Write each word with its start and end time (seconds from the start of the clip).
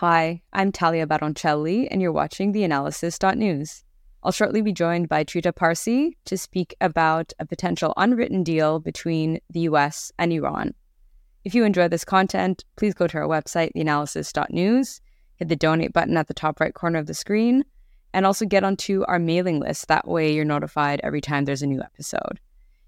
Hi, 0.00 0.42
I'm 0.52 0.72
Talia 0.72 1.06
Baroncelli, 1.06 1.88
and 1.90 2.02
you're 2.02 2.12
watching 2.12 2.52
the 2.52 2.64
Analysis.news. 2.64 3.82
I'll 4.22 4.30
shortly 4.30 4.60
be 4.60 4.74
joined 4.74 5.08
by 5.08 5.24
Trita 5.24 5.56
Parsi 5.56 6.18
to 6.26 6.36
speak 6.36 6.76
about 6.82 7.32
a 7.38 7.46
potential 7.46 7.94
unwritten 7.96 8.42
deal 8.42 8.78
between 8.78 9.40
the 9.48 9.60
US 9.60 10.12
and 10.18 10.34
Iran. 10.34 10.74
If 11.44 11.54
you 11.54 11.64
enjoy 11.64 11.88
this 11.88 12.04
content, 12.04 12.62
please 12.76 12.92
go 12.92 13.06
to 13.06 13.16
our 13.16 13.26
website, 13.26 13.70
theanalysis.news, 13.74 15.00
hit 15.36 15.48
the 15.48 15.56
donate 15.56 15.94
button 15.94 16.18
at 16.18 16.28
the 16.28 16.34
top 16.34 16.60
right 16.60 16.74
corner 16.74 16.98
of 16.98 17.06
the 17.06 17.14
screen, 17.14 17.64
and 18.12 18.26
also 18.26 18.44
get 18.44 18.64
onto 18.64 19.02
our 19.08 19.18
mailing 19.18 19.60
list. 19.60 19.88
That 19.88 20.06
way, 20.06 20.30
you're 20.30 20.44
notified 20.44 21.00
every 21.04 21.22
time 21.22 21.46
there's 21.46 21.62
a 21.62 21.66
new 21.66 21.80
episode. 21.80 22.38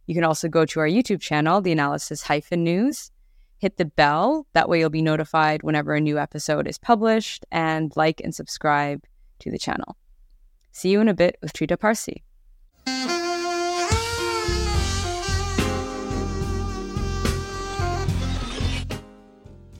You 0.05 0.15
can 0.15 0.25
also 0.25 0.47
go 0.47 0.67
to 0.67 0.81
our 0.81 0.87
YouTube 0.87 1.23
channel, 1.23 1.63
The 1.63 1.73
Analysis 1.73 2.23
News, 2.53 3.11
hit 3.59 3.77
the 3.77 3.85
bell. 3.85 4.47
That 4.55 4.69
way, 4.69 4.81
you'll 4.81 4.91
be 4.91 5.03
notified 5.03 5.63
whenever 5.63 5.95
a 5.95 6.01
new 6.01 6.19
episode 6.19 6.67
is 6.67 6.79
published, 6.79 7.45
and 7.51 7.93
like 7.97 8.21
and 8.23 8.35
subscribe 8.35 9.05
to 9.41 9.51
the 9.51 9.59
channel. 9.59 9.97
See 10.73 10.91
you 10.91 11.01
in 11.01 11.09
a 11.09 11.15
bit 11.15 11.37
with 11.43 11.53
Trita 11.53 11.79
Parsi. 11.79 12.23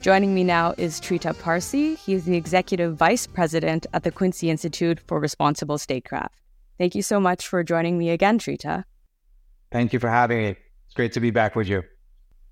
Joining 0.01 0.33
me 0.33 0.45
now 0.45 0.73
is 0.77 1.01
Trita 1.01 1.37
Parsi. 1.37 1.95
He 1.95 2.13
is 2.13 2.23
the 2.23 2.37
Executive 2.37 2.95
Vice 2.95 3.27
President 3.27 3.85
at 3.93 4.03
the 4.03 4.11
Quincy 4.11 4.49
Institute 4.49 4.99
for 5.07 5.19
Responsible 5.19 5.77
Statecraft. 5.77 6.39
Thank 6.77 6.95
you 6.95 7.01
so 7.01 7.19
much 7.19 7.45
for 7.45 7.63
joining 7.63 7.97
me 7.97 8.09
again, 8.09 8.39
Trita. 8.39 8.85
Thank 9.73 9.91
you 9.91 9.99
for 9.99 10.09
having 10.09 10.37
me. 10.37 10.55
It's 10.85 10.95
great 10.95 11.11
to 11.13 11.19
be 11.19 11.31
back 11.31 11.55
with 11.55 11.67
you. 11.67 11.83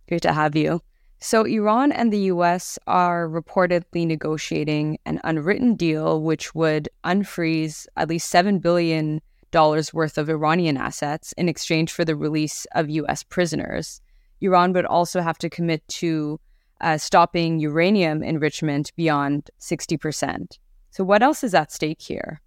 Great 0.10 0.24
to 0.24 0.34
have 0.34 0.58
you. 0.58 0.82
So, 1.20 1.44
Iran 1.44 1.92
and 1.92 2.14
the 2.14 2.30
US 2.34 2.78
are 2.86 3.28
reportedly 3.28 4.06
negotiating 4.06 5.00
an 5.06 5.20
unwritten 5.24 5.76
deal 5.76 6.22
which 6.22 6.54
would 6.54 6.90
unfreeze 7.04 7.88
at 7.98 8.10
least 8.10 8.32
$7 8.32 8.62
billion 8.62 9.22
worth 9.52 10.18
of 10.18 10.30
Iranian 10.30 10.78
assets 10.78 11.34
in 11.34 11.50
exchange 11.50 11.92
for 11.92 12.06
the 12.06 12.16
release 12.16 12.68
of 12.76 12.90
US 12.90 13.24
prisoners. 13.24 14.00
Iran 14.42 14.74
would 14.74 14.86
also 14.86 15.22
have 15.22 15.40
to 15.40 15.50
commit 15.50 15.88
to 15.88 16.40
uh, 16.82 17.00
stopping 17.00 17.60
uranium 17.60 18.22
enrichment 18.22 18.92
beyond 18.96 19.50
60%. 19.60 20.60
So, 20.92 21.04
what 21.04 21.24
else 21.24 21.44
is 21.44 21.56
at 21.56 21.72
stake 21.72 22.02
here? 22.02 22.42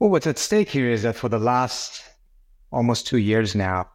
Well, 0.00 0.10
what's 0.10 0.26
at 0.26 0.38
stake 0.38 0.68
here 0.68 0.90
is 0.90 1.02
that 1.02 1.14
for 1.14 1.28
the 1.28 1.38
last 1.38 2.02
almost 2.72 3.06
two 3.06 3.18
years 3.18 3.54
now, 3.54 3.88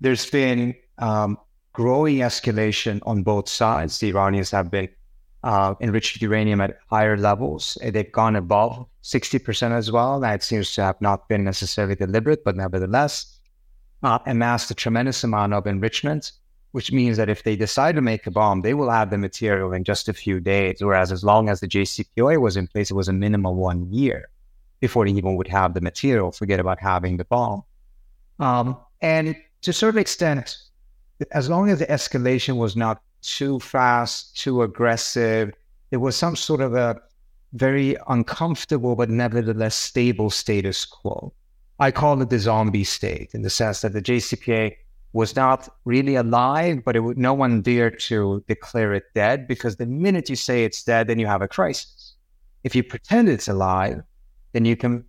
there's 0.00 0.28
been 0.30 0.74
um, 0.98 1.38
growing 1.74 2.18
escalation 2.18 3.00
on 3.04 3.22
both 3.22 3.48
sides. 3.48 3.98
The 3.98 4.08
Iranians 4.08 4.50
have 4.52 4.70
been 4.70 4.88
uh, 5.42 5.74
enriched 5.80 6.22
uranium 6.22 6.62
at 6.62 6.78
higher 6.88 7.18
levels. 7.18 7.76
They've 7.82 8.10
gone 8.10 8.36
above 8.36 8.86
60% 9.02 9.72
as 9.72 9.92
well. 9.92 10.18
That 10.20 10.42
seems 10.42 10.72
to 10.76 10.82
have 10.82 11.00
not 11.02 11.28
been 11.28 11.44
necessarily 11.44 11.96
deliberate, 11.96 12.44
but 12.44 12.56
nevertheless, 12.56 13.38
uh, 14.02 14.20
amassed 14.24 14.70
a 14.70 14.74
tremendous 14.74 15.22
amount 15.24 15.52
of 15.52 15.66
enrichment, 15.66 16.32
which 16.70 16.92
means 16.92 17.16
that 17.18 17.28
if 17.28 17.42
they 17.42 17.56
decide 17.56 17.96
to 17.96 18.00
make 18.00 18.26
a 18.26 18.30
bomb, 18.30 18.62
they 18.62 18.72
will 18.72 18.90
have 18.90 19.10
the 19.10 19.18
material 19.18 19.72
in 19.72 19.84
just 19.84 20.08
a 20.08 20.14
few 20.14 20.40
days. 20.40 20.78
Whereas 20.80 21.12
as 21.12 21.24
long 21.24 21.48
as 21.48 21.60
the 21.60 21.68
JCPOA 21.68 22.40
was 22.40 22.56
in 22.56 22.68
place, 22.68 22.90
it 22.90 22.94
was 22.94 23.08
a 23.08 23.12
minimum 23.12 23.56
one 23.56 23.92
year 23.92 24.30
before 24.80 25.04
they 25.04 25.12
even 25.12 25.34
would 25.36 25.48
have 25.48 25.74
the 25.74 25.80
material, 25.80 26.30
forget 26.30 26.60
about 26.60 26.80
having 26.80 27.16
the 27.16 27.24
bomb. 27.24 27.64
Um, 28.38 28.76
and 29.02 29.36
to 29.62 29.70
a 29.70 29.74
certain 29.74 30.00
extent, 30.00 30.56
as 31.30 31.48
long 31.48 31.70
as 31.70 31.78
the 31.78 31.86
escalation 31.86 32.56
was 32.56 32.76
not 32.76 33.02
too 33.22 33.58
fast, 33.60 34.36
too 34.36 34.62
aggressive, 34.62 35.52
it 35.90 35.98
was 35.98 36.16
some 36.16 36.36
sort 36.36 36.60
of 36.60 36.74
a 36.74 37.00
very 37.52 37.96
uncomfortable 38.08 38.96
but 38.96 39.10
nevertheless 39.10 39.74
stable 39.74 40.30
status 40.30 40.84
quo. 40.84 41.32
I 41.78 41.90
call 41.90 42.20
it 42.22 42.30
the 42.30 42.38
zombie 42.38 42.84
state 42.84 43.34
in 43.34 43.42
the 43.42 43.50
sense 43.50 43.80
that 43.80 43.92
the 43.92 44.02
JCPOA 44.02 44.76
was 45.12 45.36
not 45.36 45.68
really 45.84 46.16
alive, 46.16 46.82
but 46.84 47.00
would, 47.00 47.16
no 47.16 47.32
one 47.32 47.62
dared 47.62 48.00
to 48.00 48.44
declare 48.48 48.92
it 48.94 49.04
dead 49.14 49.46
because 49.46 49.76
the 49.76 49.86
minute 49.86 50.28
you 50.28 50.36
say 50.36 50.64
it's 50.64 50.82
dead, 50.82 51.06
then 51.06 51.20
you 51.20 51.26
have 51.26 51.42
a 51.42 51.48
crisis. 51.48 52.14
If 52.64 52.74
you 52.74 52.82
pretend 52.82 53.28
it's 53.28 53.48
alive, 53.48 54.02
then 54.52 54.64
you 54.64 54.76
can 54.76 55.04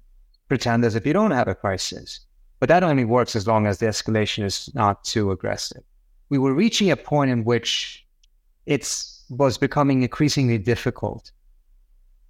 pretend 0.48 0.86
as 0.86 0.96
if 0.96 1.06
you 1.06 1.14
don't 1.14 1.32
have 1.32 1.48
a 1.48 1.56
crisis. 1.56 2.20
But 2.60 2.70
that 2.70 2.84
only 2.84 3.06
works 3.06 3.36
as 3.36 3.48
long 3.48 3.66
as 3.66 3.80
the 3.80 3.88
escalation 3.88 4.44
is 4.44 4.70
not 4.76 5.04
too 5.04 5.32
aggressive 5.32 5.84
we 6.30 6.38
were 6.38 6.54
reaching 6.54 6.92
a 6.92 6.96
point 6.98 7.32
in 7.32 7.44
which 7.44 8.06
it 8.66 8.84
was 9.30 9.58
becoming 9.58 10.04
increasingly 10.04 10.58
difficult 10.58 11.32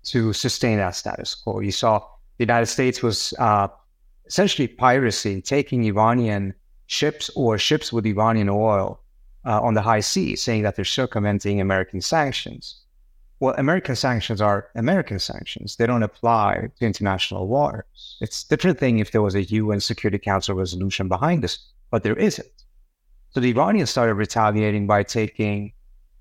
to 0.03 0.33
sustain 0.33 0.77
that 0.77 0.95
status 0.95 1.35
quo. 1.35 1.59
You 1.59 1.71
saw 1.71 1.99
the 2.37 2.43
United 2.43 2.67
States 2.67 3.01
was 3.01 3.33
uh, 3.39 3.67
essentially 4.25 4.67
piracy, 4.67 5.41
taking 5.41 5.83
Iranian 5.85 6.53
ships 6.87 7.29
or 7.35 7.57
ships 7.57 7.91
with 7.91 8.05
Iranian 8.05 8.49
oil 8.49 8.99
uh, 9.45 9.61
on 9.61 9.73
the 9.73 9.81
high 9.81 10.01
seas, 10.01 10.41
saying 10.41 10.63
that 10.63 10.75
they're 10.75 10.85
circumventing 10.85 11.61
American 11.61 12.01
sanctions. 12.01 12.81
Well, 13.39 13.55
American 13.57 13.95
sanctions 13.95 14.41
are 14.41 14.69
American 14.75 15.19
sanctions. 15.19 15.75
They 15.75 15.85
don't 15.85 16.03
apply 16.03 16.69
to 16.79 16.85
international 16.85 17.47
waters. 17.47 18.17
It's 18.21 18.43
a 18.43 18.47
different 18.47 18.79
thing 18.79 18.99
if 18.99 19.11
there 19.11 19.21
was 19.21 19.35
a 19.35 19.43
UN 19.43 19.81
Security 19.81 20.17
Council 20.17 20.55
resolution 20.55 21.07
behind 21.07 21.43
this, 21.43 21.59
but 21.91 22.03
there 22.03 22.15
isn't. 22.15 22.54
So 23.35 23.41
the 23.41 23.49
Iranians 23.49 23.89
started 23.89 24.13
retaliating 24.13 24.87
by 24.87 25.03
taking 25.03 25.73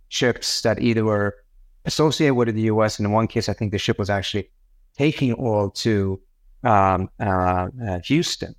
ships 0.09 0.63
that 0.63 0.83
either 0.83 1.05
were 1.05 1.37
associated 1.85 2.35
with 2.35 2.53
the 2.53 2.63
US. 2.63 2.99
And 2.99 3.07
in 3.07 3.13
one 3.13 3.29
case, 3.29 3.49
I 3.49 3.53
think 3.53 3.71
the 3.71 3.79
ship 3.79 4.01
was 4.01 4.11
actually 4.11 4.51
taking 4.99 5.33
oil 5.39 5.71
to 5.71 6.21
um, 6.65 7.09
uh, 7.21 7.69
uh, 7.87 8.01
Houston. 8.01 8.57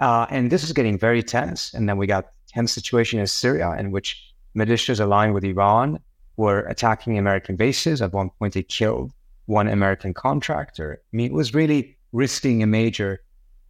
Uh, 0.00 0.26
and 0.28 0.52
this 0.52 0.64
is 0.64 0.74
getting 0.74 0.98
very 0.98 1.22
tense. 1.22 1.72
And 1.72 1.88
then 1.88 1.96
we 1.96 2.06
got 2.06 2.26
tense 2.46 2.72
situation 2.72 3.20
in 3.20 3.26
Syria 3.26 3.74
in 3.78 3.90
which 3.90 4.34
militias 4.54 5.00
aligned 5.00 5.32
with 5.32 5.44
Iran 5.44 5.98
were 6.36 6.66
attacking 6.66 7.16
American 7.16 7.56
bases. 7.56 8.02
At 8.02 8.12
one 8.12 8.28
point, 8.38 8.52
they 8.52 8.64
killed 8.64 9.14
one 9.46 9.66
American 9.66 10.12
contractor. 10.12 11.00
I 11.10 11.16
mean, 11.16 11.24
it 11.24 11.32
was 11.32 11.54
really 11.54 11.96
risking 12.12 12.62
a 12.62 12.66
major 12.66 13.22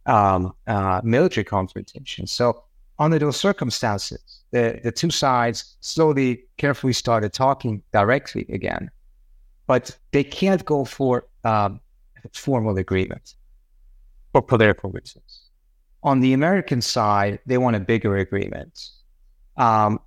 um, 0.07 0.53
uh, 0.67 0.99
military 1.05 1.45
confrontation. 1.45 2.27
So 2.27 2.65
under 2.99 3.17
those 3.17 3.37
circumstances, 3.37 4.41
the, 4.51 4.79
the 4.83 4.91
two 4.91 5.09
sides 5.09 5.77
slowly, 5.79 6.43
carefully 6.57 6.93
started 6.93 7.33
talking 7.33 7.81
directly 7.93 8.45
again. 8.49 8.91
But 9.67 9.97
they 10.11 10.23
can't 10.23 10.63
go 10.65 10.83
for 10.83 11.27
um, 11.43 11.79
formal 12.33 12.77
agreement 12.77 13.35
for 14.33 14.41
political 14.41 14.91
reasons. 14.91 15.49
On 16.03 16.19
the 16.19 16.33
American 16.33 16.81
side, 16.81 17.39
they 17.45 17.57
want 17.57 17.75
a 17.75 17.79
bigger 17.79 18.17
agreement. 18.17 18.89
Um, 19.57 19.99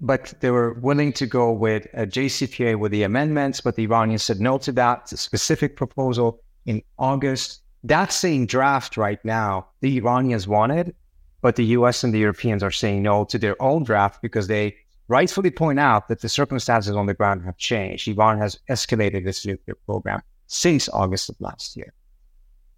but 0.00 0.34
they 0.40 0.50
were 0.50 0.74
willing 0.74 1.12
to 1.14 1.26
go 1.26 1.52
with 1.52 1.86
a 1.94 2.06
JCPOA 2.06 2.78
with 2.78 2.92
the 2.92 3.02
amendments, 3.02 3.60
but 3.60 3.76
the 3.76 3.84
Iranians 3.84 4.22
said 4.22 4.40
no 4.40 4.58
to 4.58 4.72
that. 4.72 5.00
It's 5.02 5.12
a 5.12 5.16
specific 5.16 5.76
proposal 5.76 6.40
in 6.66 6.82
August. 6.98 7.62
That 7.84 8.12
same 8.12 8.46
draft 8.46 8.96
right 8.96 9.24
now. 9.24 9.68
The 9.80 9.96
Iranians 9.96 10.46
wanted, 10.46 10.94
but 11.40 11.56
the 11.56 11.64
US 11.66 12.04
and 12.04 12.12
the 12.12 12.18
Europeans 12.18 12.62
are 12.62 12.70
saying 12.70 13.02
no 13.02 13.24
to 13.24 13.38
their 13.38 13.60
own 13.62 13.84
draft 13.84 14.22
because 14.22 14.46
they 14.46 14.76
rightfully 15.08 15.50
point 15.50 15.78
out 15.78 16.08
that 16.08 16.20
the 16.20 16.28
circumstances 16.28 16.96
on 16.96 17.06
the 17.06 17.14
ground 17.14 17.44
have 17.44 17.56
changed. 17.56 18.08
Iran 18.08 18.38
has 18.38 18.58
escalated 18.68 19.26
its 19.26 19.46
nuclear 19.46 19.76
program 19.86 20.22
since 20.46 20.88
August 20.88 21.28
of 21.28 21.36
last 21.40 21.76
year. 21.76 21.92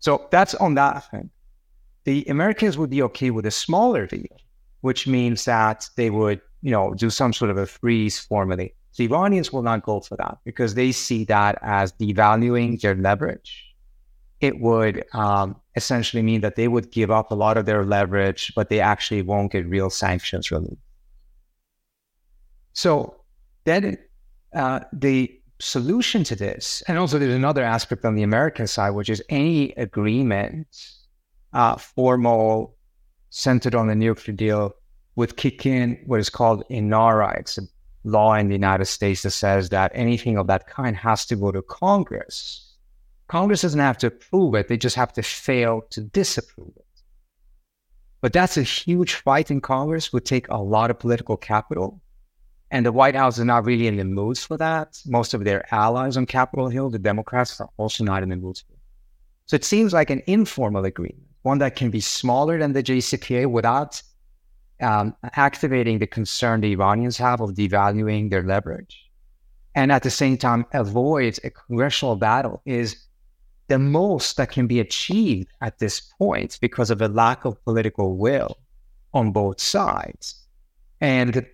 So 0.01 0.27
that's 0.31 0.55
on 0.55 0.75
that 0.75 1.11
thing. 1.11 1.31
The 2.05 2.25
Americans 2.29 2.79
would 2.79 2.91
be 2.91 3.03
okay 3.03 3.31
with 3.31 3.47
a 3.47 3.51
smaller 3.51 4.07
deal, 4.07 4.37
which 4.81 5.07
means 5.07 5.45
that 5.45 5.89
they 5.97 6.11
would, 6.11 6.41
you 6.63 6.71
know, 6.71 6.95
do 6.95 7.11
some 7.11 7.33
sort 7.33 7.51
of 7.51 7.57
a 7.57 7.67
freeze 7.67 8.19
formally. 8.19 8.75
The 8.97 9.05
Iranians 9.05 9.53
will 9.53 9.63
not 9.63 9.85
go 9.85 10.01
for 10.01 10.17
that 10.17 10.39
because 10.45 10.75
they 10.75 10.93
see 10.93 11.25
that 11.25 11.59
as 11.63 11.93
devaluing 11.93 12.81
their 12.81 12.95
leverage 12.95 13.68
it 14.41 14.61
would 14.61 15.05
um, 15.15 15.57
essentially 15.75 16.23
mean 16.23 16.41
that 16.43 16.57
they 16.57 16.69
would 16.69 16.91
give 16.91 17.11
up 17.11 17.31
a 17.31 17.35
lot 17.35 17.57
of 17.57 17.67
their 17.67 17.85
leverage, 17.85 18.53
but 18.55 18.69
they 18.69 18.81
actually 18.81 19.23
won't 19.23 19.53
get 19.53 19.67
real 19.67 19.91
sanctions 19.91 20.51
relief. 20.51 20.79
So 22.73 23.17
then 23.65 23.99
uh, 24.55 24.81
the 24.93 25.35
solution 25.59 26.23
to 26.25 26.37
this, 26.37 26.83
and 26.87 26.99
also 26.99 27.19
there's 27.19 27.35
another 27.35 27.65
aspect 27.65 28.05
on 28.05 28.15
the 28.15 28.23
American 28.23 28.69
side, 28.69 28.91
which 28.91 29.09
is 29.09 29.23
any 29.29 29.73
agreement, 29.73 30.69
uh, 31.53 31.77
formal, 31.77 32.77
centered 33.31 33.75
on 33.75 33.89
the 33.89 33.97
nuclear 33.97 34.35
deal, 34.35 34.75
would 35.17 35.37
kick 35.37 35.67
in 35.67 36.01
what 36.07 36.21
is 36.21 36.31
called 36.31 36.63
INARA. 36.71 37.41
It's 37.41 37.59
a 37.59 37.63
law 38.05 38.35
in 38.35 38.47
the 38.47 38.55
United 38.55 38.87
States 38.87 39.23
that 39.23 39.33
says 39.33 39.71
that 39.71 39.91
anything 39.95 40.39
of 40.39 40.47
that 40.47 40.69
kind 40.69 40.97
has 40.97 41.27
to 41.27 41.37
go 41.37 41.51
to 41.51 41.61
Congress 41.63 42.68
Congress 43.29 43.63
doesn't 43.63 43.81
have 43.81 43.99
to 43.99 44.09
approve 44.09 44.55
it, 44.55 44.69
they 44.69 44.77
just 44.77 44.97
have 44.97 45.13
to 45.13 45.23
fail 45.23 45.83
to 45.91 46.01
disapprove 46.01 46.73
it. 46.77 46.85
But 48.21 48.33
that's 48.33 48.57
a 48.57 48.63
huge 48.63 49.15
fight 49.15 49.51
in 49.51 49.61
Congress, 49.61 50.13
would 50.13 50.25
take 50.25 50.49
a 50.49 50.57
lot 50.57 50.91
of 50.91 50.99
political 50.99 51.37
capital. 51.37 52.01
And 52.71 52.85
the 52.85 52.93
White 52.93 53.15
House 53.15 53.39
is 53.39 53.45
not 53.45 53.65
really 53.65 53.87
in 53.87 53.97
the 53.97 54.05
mood 54.05 54.39
for 54.39 54.57
that. 54.57 55.01
Most 55.07 55.35
of 55.35 55.45
their 55.45 55.73
allies 55.73 56.17
on 56.17 56.27
Capitol 56.27 56.69
Hill, 56.69 56.91
the 56.91 56.99
Democrats, 56.99 57.61
are 57.61 57.71
also 57.77 58.03
not 58.03 58.23
in 58.23 58.31
the 58.31 58.37
mood 58.37 58.59
for 58.59 58.73
it. 58.73 58.79
So 59.47 59.57
it 59.57 59.65
seems 59.65 59.93
like 59.93 60.11
an 60.11 60.23
informal 60.27 60.85
agreement, 60.85 61.29
one 61.43 61.59
that 61.59 61.77
can 61.77 61.91
be 61.91 62.01
smaller 62.01 62.59
than 62.59 62.73
the 62.73 62.83
JCPOA 62.83 63.51
without 63.51 64.03
um, 64.81 65.15
activating 65.35 65.99
the 65.99 66.07
concern 66.07 66.61
the 66.61 66.73
Iranians 66.73 67.17
have 67.19 67.41
of 67.41 67.51
devaluing 67.51 68.31
their 68.31 68.43
leverage. 68.43 69.09
And 69.75 69.93
at 69.93 70.03
the 70.03 70.11
same 70.11 70.37
time, 70.37 70.67
avoid 70.73 71.39
a 71.45 71.51
congressional 71.51 72.17
battle 72.17 72.61
is 72.67 73.08
the 73.69 73.79
most 73.79 74.37
that 74.37 74.51
can 74.51 74.67
be 74.67 74.81
achieved 74.81 75.49
at 75.61 75.79
this 75.79 76.01
point 76.01 76.59
because 76.61 76.91
of 76.91 77.01
a 77.01 77.09
lack 77.09 77.45
of 77.45 77.63
political 77.65 78.17
will 78.17 78.57
on 79.15 79.31
both 79.33 79.61
sides. 79.61 80.47
And 81.01 81.47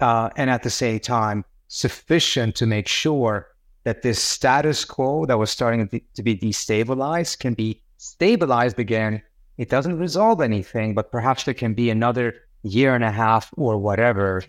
uh, 0.00 0.30
and 0.36 0.50
at 0.50 0.62
the 0.62 0.70
same 0.70 1.00
time, 1.00 1.44
sufficient 1.68 2.54
to 2.56 2.66
make 2.66 2.88
sure 2.88 3.48
that 3.84 4.02
this 4.02 4.22
status 4.22 4.84
quo 4.84 5.26
that 5.26 5.38
was 5.38 5.50
starting 5.50 5.88
to 6.14 6.22
be 6.22 6.36
destabilized 6.36 7.38
can 7.38 7.54
be 7.54 7.82
stabilized 7.96 8.78
again. 8.78 9.22
It 9.56 9.68
doesn't 9.68 9.98
resolve 9.98 10.40
anything, 10.40 10.94
but 10.94 11.12
perhaps 11.12 11.44
there 11.44 11.54
can 11.54 11.74
be 11.74 11.90
another 11.90 12.34
year 12.62 12.94
and 12.94 13.04
a 13.04 13.10
half 13.10 13.50
or 13.56 13.78
whatever 13.78 14.42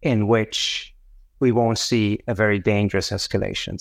in 0.00 0.26
which 0.26 0.94
we 1.38 1.52
won't 1.52 1.78
see 1.78 2.18
a 2.26 2.34
very 2.34 2.58
dangerous 2.58 3.10
escalation. 3.10 3.78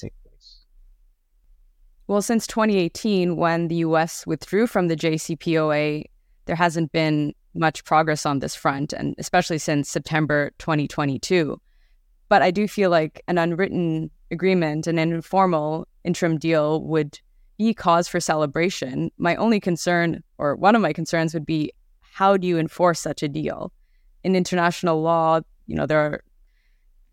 Well, 2.11 2.21
since 2.21 2.45
2018, 2.45 3.37
when 3.37 3.69
the 3.69 3.75
US 3.87 4.27
withdrew 4.27 4.67
from 4.67 4.89
the 4.89 4.97
JCPOA, 4.97 6.03
there 6.43 6.55
hasn't 6.57 6.91
been 6.91 7.33
much 7.53 7.85
progress 7.85 8.25
on 8.25 8.39
this 8.39 8.53
front, 8.53 8.91
and 8.91 9.15
especially 9.17 9.59
since 9.59 9.89
September 9.89 10.51
2022. 10.57 11.57
But 12.27 12.41
I 12.41 12.51
do 12.51 12.67
feel 12.67 12.89
like 12.89 13.21
an 13.29 13.37
unwritten 13.37 14.11
agreement 14.29 14.87
and 14.87 14.99
an 14.99 15.13
informal 15.13 15.87
interim 16.03 16.37
deal 16.37 16.83
would 16.83 17.17
be 17.57 17.73
cause 17.73 18.09
for 18.09 18.19
celebration. 18.19 19.09
My 19.17 19.37
only 19.37 19.61
concern, 19.61 20.21
or 20.37 20.57
one 20.57 20.75
of 20.75 20.81
my 20.81 20.91
concerns, 20.91 21.33
would 21.33 21.45
be 21.45 21.71
how 22.01 22.35
do 22.35 22.45
you 22.45 22.57
enforce 22.57 22.99
such 22.99 23.23
a 23.23 23.29
deal? 23.29 23.71
In 24.25 24.35
international 24.35 25.01
law, 25.01 25.39
you 25.65 25.77
know, 25.77 25.85
there 25.85 25.99
are 25.99 26.23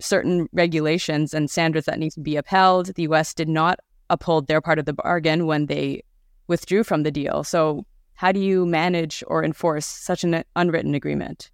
certain 0.01 0.49
regulations 0.53 1.35
and 1.35 1.49
standards 1.49 1.87
that 1.87 2.01
need 2.01 2.11
to 2.15 2.21
be 2.21 2.35
upheld. 2.35 2.87
The 2.97 3.03
US 3.03 3.33
did 3.33 3.49
not 3.49 3.79
uphold 4.11 4.47
their 4.47 4.61
part 4.61 4.79
of 4.79 4.85
the 4.85 4.93
bargain 4.93 5.47
when 5.47 5.67
they 5.67 6.03
withdrew 6.47 6.85
from 6.85 7.03
the 7.03 7.11
deal. 7.11 7.45
So 7.45 7.85
how 8.15 8.33
do 8.33 8.41
you 8.41 8.67
manage 8.67 9.23
or 9.27 9.45
enforce 9.45 9.87
such 9.87 10.25
an 10.25 10.43
unwritten 10.57 10.95
agreement? 10.95 11.51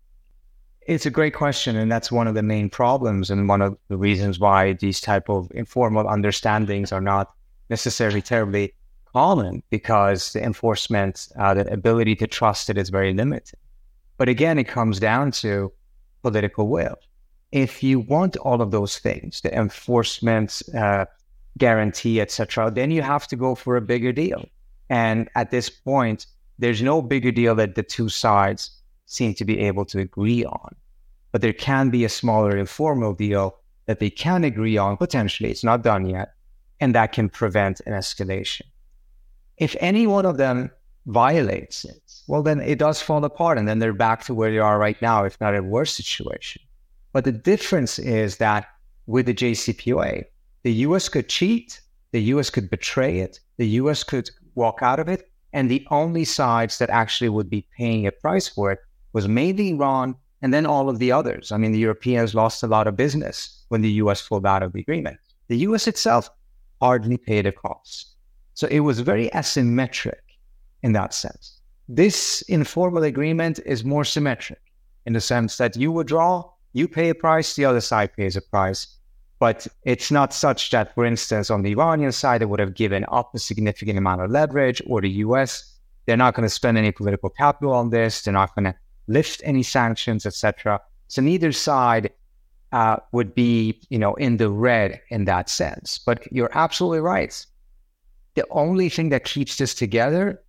It's 0.86 1.06
a 1.06 1.10
great 1.10 1.34
question, 1.34 1.76
and 1.76 1.90
that's 1.90 2.12
one 2.12 2.26
of 2.26 2.34
the 2.34 2.42
main 2.42 2.68
problems, 2.68 3.30
and 3.30 3.48
one 3.48 3.62
of 3.62 3.76
the 3.88 3.96
reasons 3.96 4.38
why 4.38 4.74
these 4.74 5.00
type 5.00 5.30
of 5.30 5.50
informal 5.54 6.06
understandings 6.08 6.92
are 6.92 7.00
not 7.00 7.32
necessarily 7.70 8.20
terribly 8.20 8.74
common, 9.12 9.62
because 9.70 10.32
the 10.32 10.42
enforcement, 10.42 11.28
uh, 11.38 11.54
the 11.54 11.72
ability 11.72 12.16
to 12.16 12.26
trust 12.26 12.68
it 12.68 12.76
is 12.76 12.90
very 12.90 13.14
limited. 13.14 13.58
But 14.18 14.28
again, 14.28 14.58
it 14.58 14.68
comes 14.68 15.00
down 15.00 15.30
to 15.32 15.72
political 16.22 16.68
will. 16.68 16.96
If 17.50 17.82
you 17.82 18.00
want 18.00 18.36
all 18.36 18.60
of 18.60 18.70
those 18.70 18.98
things, 18.98 19.40
the 19.40 19.56
enforcement 19.56 20.62
uh, 20.76 21.06
guarantee, 21.58 22.20
etc., 22.20 22.70
then 22.70 22.90
you 22.90 23.02
have 23.02 23.26
to 23.28 23.36
go 23.36 23.54
for 23.54 23.76
a 23.76 23.80
bigger 23.80 24.12
deal. 24.12 24.44
And 24.90 25.28
at 25.34 25.50
this 25.50 25.70
point, 25.70 26.26
there's 26.58 26.82
no 26.82 27.02
bigger 27.02 27.32
deal 27.32 27.54
that 27.56 27.74
the 27.74 27.82
two 27.82 28.08
sides 28.08 28.70
seem 29.06 29.34
to 29.34 29.44
be 29.44 29.60
able 29.60 29.84
to 29.86 30.00
agree 30.00 30.44
on. 30.44 30.74
But 31.32 31.42
there 31.42 31.52
can 31.52 31.90
be 31.90 32.04
a 32.04 32.08
smaller 32.08 32.56
informal 32.56 33.12
deal 33.12 33.58
that 33.86 33.98
they 33.98 34.10
can 34.10 34.44
agree 34.44 34.76
on 34.76 34.96
potentially. 34.96 35.50
It's 35.50 35.64
not 35.64 35.82
done 35.82 36.06
yet. 36.06 36.34
And 36.80 36.94
that 36.94 37.12
can 37.12 37.28
prevent 37.28 37.80
an 37.86 37.92
escalation. 37.92 38.62
If 39.58 39.76
any 39.80 40.06
one 40.06 40.26
of 40.26 40.36
them 40.36 40.70
violates 41.06 41.84
it, 41.84 42.02
well, 42.26 42.42
then 42.42 42.60
it 42.60 42.78
does 42.78 43.00
fall 43.00 43.24
apart. 43.24 43.58
And 43.58 43.68
then 43.68 43.78
they're 43.78 43.92
back 43.92 44.24
to 44.24 44.34
where 44.34 44.50
they 44.50 44.58
are 44.58 44.78
right 44.78 45.00
now, 45.02 45.24
if 45.24 45.40
not 45.40 45.56
a 45.56 45.62
worse 45.62 45.94
situation. 45.94 46.62
But 47.12 47.24
the 47.24 47.32
difference 47.32 47.98
is 47.98 48.38
that 48.38 48.66
with 49.06 49.26
the 49.26 49.34
JCPOA, 49.34 50.24
the 50.64 50.72
US 50.88 51.08
could 51.08 51.28
cheat, 51.28 51.80
the 52.10 52.22
US 52.34 52.50
could 52.50 52.68
betray 52.68 53.20
it, 53.20 53.38
the 53.58 53.68
US 53.80 54.02
could 54.02 54.28
walk 54.56 54.80
out 54.82 54.98
of 54.98 55.08
it, 55.08 55.30
and 55.52 55.70
the 55.70 55.86
only 55.90 56.24
sides 56.24 56.78
that 56.78 56.90
actually 56.90 57.28
would 57.28 57.48
be 57.48 57.68
paying 57.76 58.06
a 58.06 58.12
price 58.12 58.48
for 58.48 58.72
it 58.72 58.80
was 59.12 59.28
mainly 59.28 59.70
Iran 59.70 60.16
and 60.42 60.52
then 60.52 60.66
all 60.66 60.90
of 60.90 60.98
the 60.98 61.12
others. 61.12 61.52
I 61.52 61.56
mean, 61.56 61.72
the 61.72 61.78
Europeans 61.78 62.34
lost 62.34 62.62
a 62.62 62.66
lot 62.66 62.86
of 62.86 62.96
business 62.96 63.64
when 63.68 63.82
the 63.82 63.92
US 64.02 64.26
pulled 64.26 64.44
out 64.46 64.62
of 64.62 64.72
the 64.72 64.80
agreement. 64.80 65.18
The 65.48 65.58
US 65.58 65.86
itself 65.86 66.28
hardly 66.80 67.16
paid 67.16 67.46
a 67.46 67.52
cost. 67.52 68.14
So 68.54 68.66
it 68.68 68.80
was 68.80 69.00
very 69.00 69.30
asymmetric 69.30 70.20
in 70.82 70.92
that 70.92 71.14
sense. 71.14 71.60
This 71.88 72.42
informal 72.42 73.04
agreement 73.04 73.60
is 73.66 73.84
more 73.84 74.04
symmetric 74.04 74.60
in 75.06 75.12
the 75.12 75.20
sense 75.20 75.56
that 75.58 75.76
you 75.76 75.92
withdraw, 75.92 76.50
you 76.72 76.88
pay 76.88 77.10
a 77.10 77.14
price, 77.14 77.54
the 77.54 77.64
other 77.64 77.80
side 77.80 78.16
pays 78.16 78.36
a 78.36 78.42
price. 78.42 78.93
But 79.44 79.66
it's 79.82 80.10
not 80.10 80.32
such 80.32 80.70
that, 80.70 80.94
for 80.94 81.04
instance, 81.04 81.50
on 81.50 81.60
the 81.60 81.72
Iranian 81.72 82.12
side, 82.12 82.40
they 82.40 82.46
would 82.46 82.60
have 82.60 82.72
given 82.72 83.04
up 83.12 83.34
a 83.34 83.38
significant 83.38 83.98
amount 83.98 84.22
of 84.22 84.30
leverage, 84.30 84.80
or 84.86 85.02
the 85.02 85.10
US, 85.26 85.76
they're 86.06 86.16
not 86.16 86.32
going 86.34 86.48
to 86.48 86.54
spend 86.60 86.78
any 86.78 86.92
political 86.92 87.28
capital 87.28 87.74
on 87.74 87.90
this. 87.90 88.22
They're 88.22 88.32
not 88.32 88.54
going 88.54 88.64
to 88.64 88.74
lift 89.06 89.42
any 89.44 89.62
sanctions, 89.62 90.24
etc. 90.24 90.80
So 91.08 91.20
neither 91.20 91.52
side 91.52 92.08
uh, 92.72 92.96
would 93.12 93.34
be, 93.34 93.82
you 93.90 93.98
know, 93.98 94.14
in 94.14 94.38
the 94.38 94.48
red 94.48 94.98
in 95.10 95.26
that 95.26 95.50
sense. 95.50 95.98
But 95.98 96.26
you're 96.32 96.56
absolutely 96.56 97.00
right. 97.00 97.34
The 98.36 98.46
only 98.50 98.88
thing 98.88 99.10
that 99.10 99.24
keeps 99.24 99.58
this 99.58 99.74
together 99.74 100.42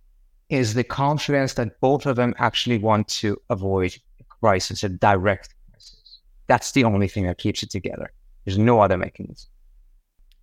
is 0.48 0.72
the 0.72 0.84
confidence 0.84 1.52
that 1.52 1.78
both 1.82 2.06
of 2.06 2.16
them 2.16 2.34
actually 2.38 2.78
want 2.78 3.08
to 3.08 3.36
avoid 3.50 3.94
a 4.20 4.24
crisis, 4.40 4.82
a 4.82 4.88
direct 4.88 5.54
crisis. 5.70 6.20
That's 6.46 6.72
the 6.72 6.84
only 6.84 7.08
thing 7.08 7.26
that 7.26 7.36
keeps 7.36 7.62
it 7.62 7.68
together. 7.68 8.10
There's 8.46 8.58
no 8.58 8.80
other 8.80 8.96
mechanism. 8.96 9.50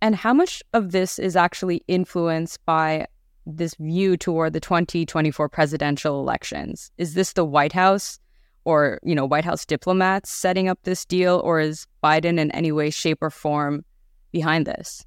And 0.00 0.14
how 0.14 0.34
much 0.34 0.62
of 0.74 0.92
this 0.92 1.18
is 1.18 1.34
actually 1.34 1.82
influenced 1.88 2.64
by 2.66 3.06
this 3.46 3.74
view 3.76 4.16
toward 4.16 4.52
the 4.52 4.60
2024 4.60 5.48
presidential 5.48 6.20
elections? 6.20 6.92
Is 6.98 7.14
this 7.14 7.32
the 7.32 7.44
White 7.44 7.72
House 7.72 8.18
or, 8.64 9.00
you 9.02 9.14
know, 9.14 9.24
White 9.24 9.44
House 9.44 9.64
diplomats 9.64 10.30
setting 10.30 10.68
up 10.68 10.78
this 10.82 11.04
deal 11.06 11.40
or 11.42 11.60
is 11.60 11.86
Biden 12.02 12.38
in 12.38 12.50
any 12.50 12.70
way 12.70 12.90
shape 12.90 13.18
or 13.22 13.30
form 13.30 13.84
behind 14.30 14.66
this? 14.66 15.04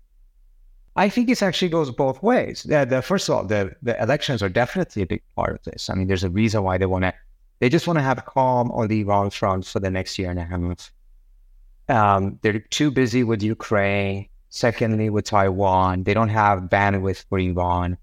I 0.95 1.09
think 1.09 1.29
it 1.29 1.43
actually 1.43 1.69
goes 1.69 1.91
both 1.91 2.23
ways. 2.23 2.63
The, 2.63 2.83
the, 2.85 3.03
first 3.03 3.29
of 3.29 3.35
all, 3.35 3.43
the, 3.43 3.75
the 3.83 4.01
elections 4.01 4.41
are 4.41 4.49
definitely 4.49 5.03
a 5.03 5.05
big 5.05 5.21
part 5.35 5.53
of 5.53 5.63
this. 5.63 5.91
I 5.91 5.93
mean, 5.93 6.07
there's 6.07 6.23
a 6.23 6.29
reason 6.29 6.63
why 6.63 6.79
they 6.79 6.87
want 6.87 7.03
to, 7.03 7.13
they 7.59 7.69
just 7.69 7.85
want 7.85 7.99
to 7.99 8.03
have 8.03 8.25
calm 8.25 8.71
on 8.71 8.87
the 8.87 9.01
Iran 9.01 9.29
front 9.29 9.67
for 9.67 9.79
the 9.79 9.91
next 9.91 10.17
year 10.17 10.31
and 10.31 10.39
a 10.39 10.43
half. 10.43 10.91
Um, 11.89 12.39
they're 12.41 12.59
too 12.59 12.91
busy 12.91 13.23
with 13.23 13.41
Ukraine. 13.41 14.27
Secondly, 14.49 15.09
with 15.09 15.25
Taiwan, 15.25 16.03
they 16.03 16.13
don't 16.13 16.29
have 16.29 16.63
bandwidth 16.63 17.25
for 17.29 17.37
Iran. 17.37 17.97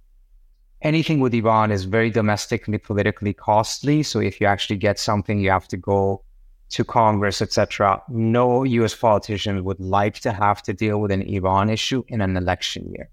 Anything 0.82 1.20
with 1.20 1.32
Iran 1.34 1.72
is 1.72 1.84
very 1.84 2.10
domestically 2.10 2.78
politically 2.78 3.32
costly. 3.32 4.02
So 4.02 4.20
if 4.20 4.40
you 4.40 4.46
actually 4.46 4.76
get 4.76 4.98
something, 4.98 5.40
you 5.40 5.50
have 5.50 5.68
to 5.68 5.78
go 5.78 6.22
to 6.70 6.84
Congress, 6.84 7.40
etc. 7.40 8.02
No 8.08 8.64
U.S. 8.64 8.94
politician 8.94 9.64
would 9.64 9.80
like 9.80 10.18
to 10.20 10.32
have 10.32 10.62
to 10.62 10.72
deal 10.72 11.00
with 11.00 11.10
an 11.10 11.22
Iran 11.22 11.70
issue 11.70 12.04
in 12.08 12.20
an 12.20 12.36
election 12.36 12.92
year. 12.92 13.08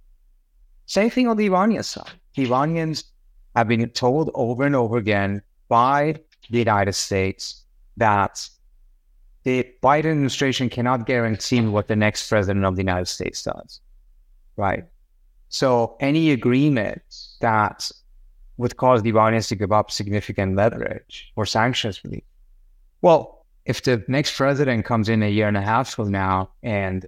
Same 0.86 1.10
thing 1.10 1.28
on 1.28 1.38
the 1.38 1.46
Iranian 1.46 1.84
side. 1.84 2.12
The 2.36 2.44
Iranians 2.44 3.06
have 3.56 3.68
been 3.68 3.88
told 3.90 4.32
over 4.34 4.63
and 4.63 4.75
over 4.75 4.98
again 4.98 5.42
by 5.70 6.16
the 6.50 6.60
United 6.60 6.94
States 6.94 7.63
that 7.98 8.50
the 9.43 9.67
Biden 9.81 10.12
administration 10.12 10.69
cannot 10.69 11.05
guarantee 11.05 11.62
what 11.62 11.88
the 11.88 11.95
next 11.95 12.29
president 12.29 12.65
of 12.65 12.75
the 12.75 12.81
United 12.81 13.07
States 13.07 13.43
does. 13.43 13.81
Right. 14.55 14.86
So 15.50 15.98
any 16.00 16.31
agreement 16.31 17.01
that 17.39 17.91
would 18.57 18.77
cause 18.77 19.01
the 19.01 19.10
Iranians 19.10 19.48
to 19.48 19.55
give 19.55 19.71
up 19.71 19.89
significant 19.89 20.55
leverage 20.55 21.31
or 21.36 21.45
sanctions 21.45 22.03
relief. 22.03 22.24
Well, 23.01 23.45
if 23.65 23.83
the 23.83 24.03
next 24.07 24.38
president 24.38 24.86
comes 24.86 25.10
in 25.10 25.24
a 25.24 25.29
year 25.29 25.48
and 25.48 25.57
a 25.57 25.62
half 25.62 25.89
from 25.89 26.12
now 26.12 26.51
and 26.62 27.05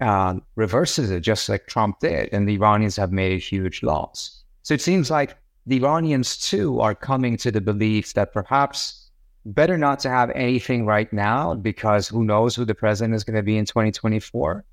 uh, 0.00 0.34
reverses 0.56 1.10
it 1.10 1.20
just 1.20 1.48
like 1.48 1.66
Trump 1.66 2.00
did, 2.00 2.28
and 2.32 2.48
the 2.48 2.54
Iranians 2.54 2.96
have 2.96 3.12
made 3.12 3.32
a 3.32 3.38
huge 3.38 3.82
loss. 3.82 4.42
So 4.62 4.74
it 4.74 4.82
seems 4.82 5.10
like 5.10 5.36
the 5.66 5.76
Iranians 5.76 6.36
too 6.36 6.80
are 6.80 6.94
coming 6.94 7.36
to 7.38 7.50
the 7.50 7.60
belief 7.60 8.12
that 8.14 8.32
perhaps 8.32 9.03
better 9.46 9.76
not 9.76 9.98
to 10.00 10.08
have 10.08 10.30
anything 10.30 10.86
right 10.86 11.12
now 11.12 11.54
because 11.54 12.08
who 12.08 12.24
knows 12.24 12.54
who 12.54 12.64
the 12.64 12.74
president 12.74 13.14
is 13.14 13.24
going 13.24 13.36
to 13.36 13.42
be 13.42 13.56
in 13.56 13.66
2024. 13.66 14.64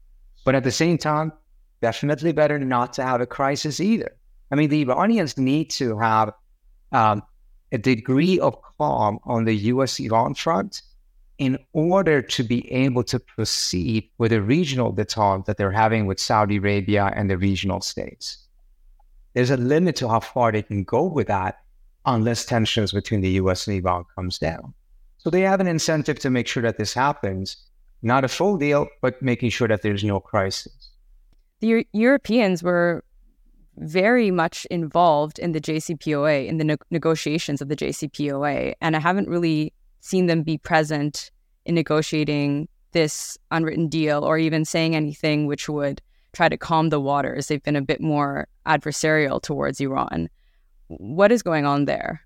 But 0.45 0.55
at 0.55 0.63
the 0.63 0.71
same 0.71 0.97
time, 0.97 1.33
definitely 1.81 2.31
better 2.31 2.57
not 2.57 2.93
to 2.93 3.03
have 3.03 3.21
a 3.21 3.25
crisis 3.25 3.79
either. 3.79 4.15
I 4.51 4.55
mean, 4.55 4.69
the 4.69 4.81
Iranians 4.81 5.37
need 5.37 5.69
to 5.71 5.97
have 5.99 6.33
um, 6.91 7.23
a 7.71 7.77
degree 7.77 8.39
of 8.39 8.57
calm 8.77 9.19
on 9.23 9.45
the 9.45 9.55
US 9.55 9.99
Iran 9.99 10.33
front 10.33 10.81
in 11.37 11.57
order 11.73 12.21
to 12.21 12.43
be 12.43 12.71
able 12.71 13.03
to 13.03 13.19
proceed 13.19 14.09
with 14.17 14.31
a 14.31 14.41
regional 14.41 14.93
detente 14.93 15.45
that 15.45 15.57
they're 15.57 15.71
having 15.71 16.05
with 16.05 16.19
Saudi 16.19 16.57
Arabia 16.57 17.11
and 17.15 17.29
the 17.29 17.37
regional 17.37 17.81
states. 17.81 18.37
There's 19.33 19.49
a 19.49 19.57
limit 19.57 19.95
to 19.97 20.09
how 20.09 20.19
far 20.19 20.51
they 20.51 20.61
can 20.61 20.83
go 20.83 21.05
with 21.05 21.27
that 21.27 21.60
unless 22.05 22.45
tensions 22.45 22.91
between 22.91 23.21
the 23.21 23.31
US 23.31 23.67
and 23.67 23.77
Iran 23.77 24.05
comes 24.15 24.39
down. 24.39 24.73
So 25.17 25.29
they 25.29 25.41
have 25.41 25.59
an 25.59 25.67
incentive 25.67 26.19
to 26.19 26.29
make 26.29 26.47
sure 26.47 26.63
that 26.63 26.77
this 26.77 26.93
happens. 26.93 27.57
Not 28.01 28.23
a 28.23 28.27
full 28.27 28.57
deal, 28.57 28.87
but 29.01 29.21
making 29.21 29.51
sure 29.51 29.67
that 29.67 29.83
there's 29.83 30.03
no 30.03 30.19
crisis. 30.19 30.89
The 31.59 31.85
Europeans 31.93 32.63
were 32.63 33.03
very 33.77 34.31
much 34.31 34.65
involved 34.71 35.37
in 35.37 35.51
the 35.51 35.61
JCPOA, 35.61 36.47
in 36.47 36.57
the 36.57 36.63
ne- 36.63 36.77
negotiations 36.89 37.61
of 37.61 37.69
the 37.69 37.75
JCPOA. 37.75 38.73
And 38.81 38.95
I 38.95 38.99
haven't 38.99 39.29
really 39.29 39.73
seen 39.99 40.25
them 40.25 40.41
be 40.41 40.57
present 40.57 41.29
in 41.65 41.75
negotiating 41.75 42.67
this 42.91 43.37
unwritten 43.51 43.87
deal 43.87 44.23
or 44.23 44.37
even 44.37 44.65
saying 44.65 44.95
anything 44.95 45.45
which 45.45 45.69
would 45.69 46.01
try 46.33 46.49
to 46.49 46.57
calm 46.57 46.89
the 46.89 46.99
waters. 46.99 47.47
They've 47.47 47.61
been 47.61 47.75
a 47.75 47.81
bit 47.81 48.01
more 48.01 48.47
adversarial 48.65 49.41
towards 49.41 49.79
Iran. 49.79 50.29
What 50.97 51.31
is 51.31 51.41
going 51.41 51.65
on 51.65 51.85
there? 51.85 52.21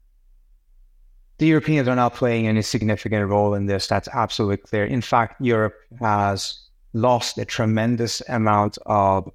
The 1.37 1.47
Europeans 1.47 1.87
are 1.87 1.95
not 1.95 2.15
playing 2.15 2.47
any 2.47 2.61
significant 2.61 3.27
role 3.27 3.53
in 3.53 3.65
this. 3.65 3.87
That's 3.87 4.07
absolutely 4.13 4.57
clear. 4.57 4.85
In 4.85 5.01
fact, 5.01 5.41
Europe 5.41 5.75
has 5.99 6.59
lost 6.93 7.37
a 7.37 7.45
tremendous 7.45 8.21
amount 8.29 8.77
of 8.85 9.29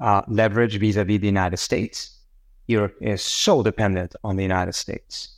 uh, 0.00 0.22
leverage 0.28 0.78
vis-a-vis 0.78 1.20
the 1.20 1.26
United 1.26 1.58
States. 1.58 2.18
Europe 2.66 2.96
is 3.00 3.22
so 3.22 3.62
dependent 3.62 4.16
on 4.24 4.36
the 4.36 4.42
United 4.42 4.74
States 4.74 5.28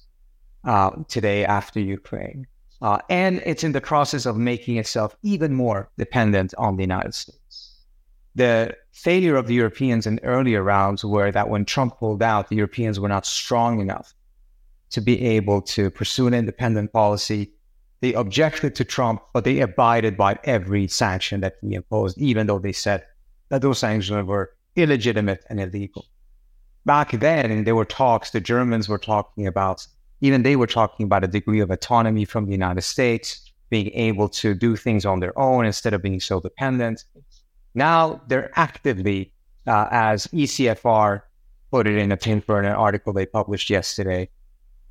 uh, 0.65 0.91
today 1.09 1.45
after 1.45 1.81
Ukraine. 1.81 2.47
Uh, 2.81 2.99
and 3.09 3.43
it's 3.45 3.65
in 3.65 3.73
the 3.73 3.81
process 3.81 4.27
of 4.27 4.37
making 4.37 4.77
itself 4.77 5.17
even 5.23 5.53
more 5.53 5.91
dependent 5.99 6.55
on 6.59 6.77
the 6.77 6.83
United 6.83 7.15
States. 7.15 7.75
The 8.35 8.77
failure 8.95 9.37
of 9.37 9.49
the 9.49 9.55
Europeans 9.55 10.07
in 10.07 10.21
earlier 10.23 10.63
rounds 10.63 11.05
were 11.05 11.33
that 11.33 11.49
when 11.49 11.65
Trump 11.65 11.99
pulled 11.99 12.23
out, 12.23 12.49
the 12.49 12.57
Europeans 12.57 13.01
were 13.01 13.09
not 13.09 13.27
strong 13.27 13.81
enough 13.81 14.15
to 14.91 15.01
be 15.01 15.21
able 15.21 15.61
to 15.61 15.91
pursue 15.91 16.29
an 16.29 16.35
independent 16.35 16.93
policy. 16.93 17.53
They 18.01 18.15
objected 18.15 18.75
to 18.77 18.85
Trump, 18.85 19.23
but 19.33 19.45
they 19.45 19.61
abided 19.61 20.17
by 20.17 20.39
every 20.45 20.87
sanction 20.87 21.41
that 21.41 21.57
he 21.61 21.75
imposed, 21.75 22.17
even 22.19 22.47
though 22.47 22.61
they 22.61 22.73
said 22.73 23.05
that 23.49 23.63
those 23.63 23.81
sanctions 23.81 24.27
were 24.27 24.53
illegitimate 24.77 25.45
and 25.51 25.61
illegal. 25.61 26.07
Back 26.87 27.11
then, 27.13 27.65
there 27.65 27.75
were 27.75 27.85
talks, 27.85 28.31
the 28.31 28.41
Germans 28.41 28.89
were 28.89 28.99
talking 28.99 29.47
about, 29.47 29.87
even 30.21 30.43
they 30.43 30.55
were 30.55 30.67
talking 30.67 31.05
about 31.05 31.25
a 31.25 31.29
degree 31.29 31.61
of 31.61 31.71
autonomy 31.71 32.25
from 32.25 32.47
the 32.47 32.53
United 32.53 32.83
States, 32.83 33.51
being 33.71 33.91
able 33.95 34.29
to 34.29 34.55
do 34.55 34.77
things 34.77 35.05
on 35.05 35.19
their 35.19 35.37
own 35.37 35.67
instead 35.67 35.95
of 35.95 36.03
being 36.03 36.21
so 36.21 36.41
dependent. 36.41 37.03
Now 37.75 38.21
they're 38.29 38.51
actively, 38.55 39.33
uh, 39.67 39.89
as 39.91 40.27
ECFR 40.29 41.23
put 41.71 41.87
it 41.87 41.97
in 41.97 42.13
a 42.13 42.17
paper 42.17 42.59
in 42.59 42.67
an 42.67 42.73
article 42.73 43.13
they 43.13 43.27
published 43.27 43.69
yesterday, 43.69 44.29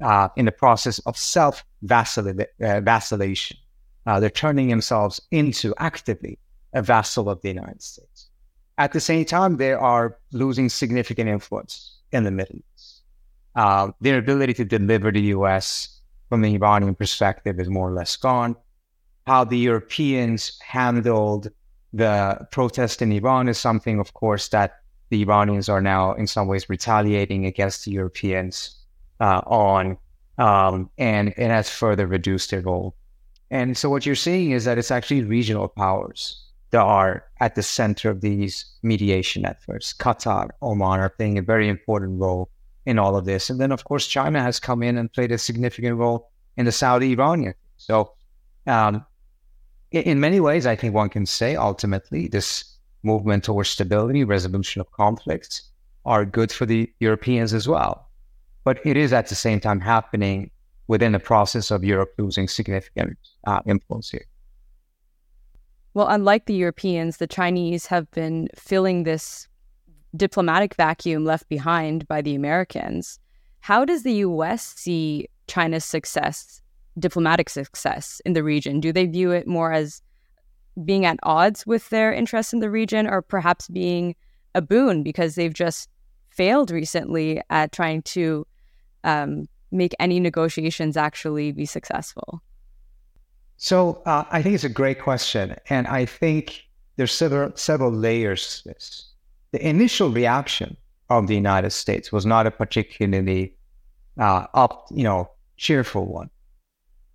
uh, 0.01 0.27
in 0.35 0.45
the 0.45 0.51
process 0.51 0.99
of 0.99 1.17
self 1.17 1.63
uh, 1.89 2.81
vacillation. 2.81 3.57
Uh, 4.05 4.19
they're 4.19 4.29
turning 4.29 4.67
themselves 4.67 5.21
into 5.31 5.73
actively 5.77 6.37
a 6.73 6.81
vassal 6.81 7.29
of 7.29 7.41
the 7.41 7.47
United 7.49 7.81
States. 7.81 8.29
At 8.77 8.91
the 8.91 8.99
same 8.99 9.23
time, 9.23 9.57
they 9.57 9.71
are 9.71 10.17
losing 10.31 10.67
significant 10.67 11.29
influence 11.29 11.99
in 12.11 12.23
the 12.23 12.31
Middle 12.31 12.57
East. 12.75 13.01
Uh, 13.55 13.91
their 14.01 14.17
ability 14.17 14.53
to 14.55 14.65
deliver 14.65 15.11
the 15.11 15.21
U.S. 15.37 16.01
from 16.27 16.41
the 16.41 16.55
Iranian 16.55 16.95
perspective 16.95 17.59
is 17.59 17.69
more 17.69 17.89
or 17.89 17.93
less 17.93 18.15
gone. 18.15 18.55
How 19.27 19.43
the 19.43 19.57
Europeans 19.57 20.59
handled 20.59 21.49
the 21.93 22.47
protest 22.51 23.01
in 23.01 23.11
Iran 23.11 23.47
is 23.47 23.57
something, 23.57 23.99
of 23.99 24.13
course, 24.13 24.49
that 24.49 24.79
the 25.09 25.21
Iranians 25.21 25.69
are 25.69 25.81
now 25.81 26.13
in 26.13 26.25
some 26.25 26.47
ways 26.47 26.69
retaliating 26.69 27.45
against 27.45 27.85
the 27.85 27.91
Europeans 27.91 28.75
uh, 29.19 29.41
on, 29.45 29.97
um, 30.39 30.89
and 30.97 31.29
it 31.29 31.49
has 31.49 31.69
further 31.69 32.07
reduced 32.07 32.49
their 32.49 32.61
role. 32.61 32.95
And 33.51 33.77
so 33.77 33.89
what 33.89 34.05
you're 34.05 34.15
seeing 34.15 34.51
is 34.51 34.65
that 34.65 34.79
it's 34.79 34.89
actually 34.89 35.23
regional 35.23 35.67
powers 35.67 36.43
that 36.71 36.81
are 36.81 37.25
at 37.39 37.53
the 37.53 37.61
center 37.61 38.09
of 38.09 38.21
these 38.21 38.65
mediation 38.81 39.45
efforts. 39.45 39.93
Qatar, 39.93 40.49
Oman 40.63 40.99
are 40.99 41.09
playing 41.09 41.37
a 41.37 41.43
very 41.43 41.69
important 41.69 42.19
role 42.19 42.49
in 42.87 42.97
all 42.97 43.15
of 43.15 43.25
this. 43.25 43.51
And 43.51 43.61
then, 43.61 43.71
of 43.71 43.83
course, 43.83 44.07
China 44.07 44.41
has 44.41 44.59
come 44.59 44.81
in 44.81 44.97
and 44.97 45.13
played 45.13 45.31
a 45.31 45.37
significant 45.37 45.97
role 45.97 46.31
in 46.57 46.65
the 46.65 46.71
Saudi 46.71 47.11
Iranian. 47.11 47.53
So, 47.77 48.13
um, 48.65 49.05
in 49.93 50.19
many 50.19 50.39
ways, 50.39 50.65
I 50.65 50.75
think 50.75 50.93
one 50.93 51.09
can 51.09 51.25
say 51.25 51.55
ultimately 51.55 52.27
this 52.27 52.77
movement 53.03 53.43
towards 53.43 53.69
stability, 53.69 54.23
resolution 54.23 54.81
of 54.81 54.91
conflicts 54.91 55.69
are 56.05 56.25
good 56.25 56.51
for 56.51 56.65
the 56.65 56.91
Europeans 56.99 57.53
as 57.53 57.67
well 57.67 58.09
but 58.63 58.79
it 58.85 58.97
is 58.97 59.13
at 59.13 59.27
the 59.27 59.35
same 59.35 59.59
time 59.59 59.79
happening 59.79 60.49
within 60.87 61.11
the 61.11 61.19
process 61.19 61.71
of 61.71 61.83
Europe 61.83 62.13
losing 62.17 62.47
significant 62.47 63.17
uh, 63.45 63.61
influence 63.65 64.09
here. 64.09 64.25
Well, 65.93 66.07
unlike 66.07 66.45
the 66.45 66.55
Europeans, 66.55 67.17
the 67.17 67.27
Chinese 67.27 67.85
have 67.87 68.09
been 68.11 68.49
filling 68.55 69.03
this 69.03 69.47
diplomatic 70.15 70.75
vacuum 70.75 71.23
left 71.23 71.47
behind 71.49 72.07
by 72.07 72.21
the 72.21 72.35
Americans. 72.35 73.19
How 73.59 73.85
does 73.85 74.03
the 74.03 74.13
US 74.13 74.63
see 74.75 75.29
China's 75.47 75.85
success, 75.85 76.61
diplomatic 76.99 77.49
success 77.49 78.21
in 78.25 78.33
the 78.33 78.43
region? 78.43 78.79
Do 78.79 78.91
they 78.91 79.05
view 79.05 79.31
it 79.31 79.47
more 79.47 79.71
as 79.71 80.01
being 80.85 81.05
at 81.05 81.19
odds 81.23 81.65
with 81.65 81.89
their 81.89 82.13
interests 82.13 82.53
in 82.53 82.59
the 82.59 82.69
region 82.69 83.07
or 83.07 83.21
perhaps 83.21 83.67
being 83.67 84.15
a 84.55 84.61
boon 84.61 85.03
because 85.03 85.35
they've 85.35 85.53
just 85.53 85.89
failed 86.29 86.71
recently 86.71 87.41
at 87.49 87.71
trying 87.71 88.01
to 88.01 88.45
um, 89.03 89.47
make 89.71 89.93
any 89.99 90.19
negotiations 90.19 90.97
actually 90.97 91.51
be 91.51 91.65
successful? 91.65 92.41
So 93.57 94.01
uh, 94.05 94.25
I 94.31 94.41
think 94.41 94.55
it's 94.55 94.63
a 94.63 94.69
great 94.69 94.99
question, 94.99 95.55
and 95.69 95.87
I 95.87 96.05
think 96.05 96.63
there's 96.95 97.11
several 97.11 97.51
several 97.55 97.91
layers 97.91 98.61
to 98.61 98.69
this. 98.69 99.13
The 99.51 99.65
initial 99.65 100.09
reaction 100.09 100.75
of 101.09 101.27
the 101.27 101.35
United 101.35 101.71
States 101.71 102.11
was 102.11 102.25
not 102.25 102.47
a 102.47 102.51
particularly 102.51 103.55
uh, 104.19 104.47
up, 104.53 104.87
you 104.91 105.03
know, 105.03 105.29
cheerful 105.57 106.05
one. 106.05 106.29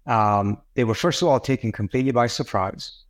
Um, 0.09 0.59
they 0.75 0.85
were 0.85 0.95
first 0.95 1.23
of 1.23 1.29
all 1.29 1.39
taken 1.39 1.71
completely 1.71 2.13
by 2.13 2.27
surprise, 2.27 3.05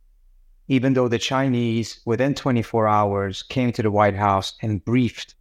even 0.67 0.93
though 0.93 1.07
the 1.07 1.17
Chinese, 1.17 2.01
within 2.05 2.35
24 2.35 2.87
hours, 2.87 3.41
came 3.41 3.71
to 3.71 3.81
the 3.81 3.89
White 3.89 4.15
House 4.15 4.53
and 4.61 4.83
briefed 4.83 5.35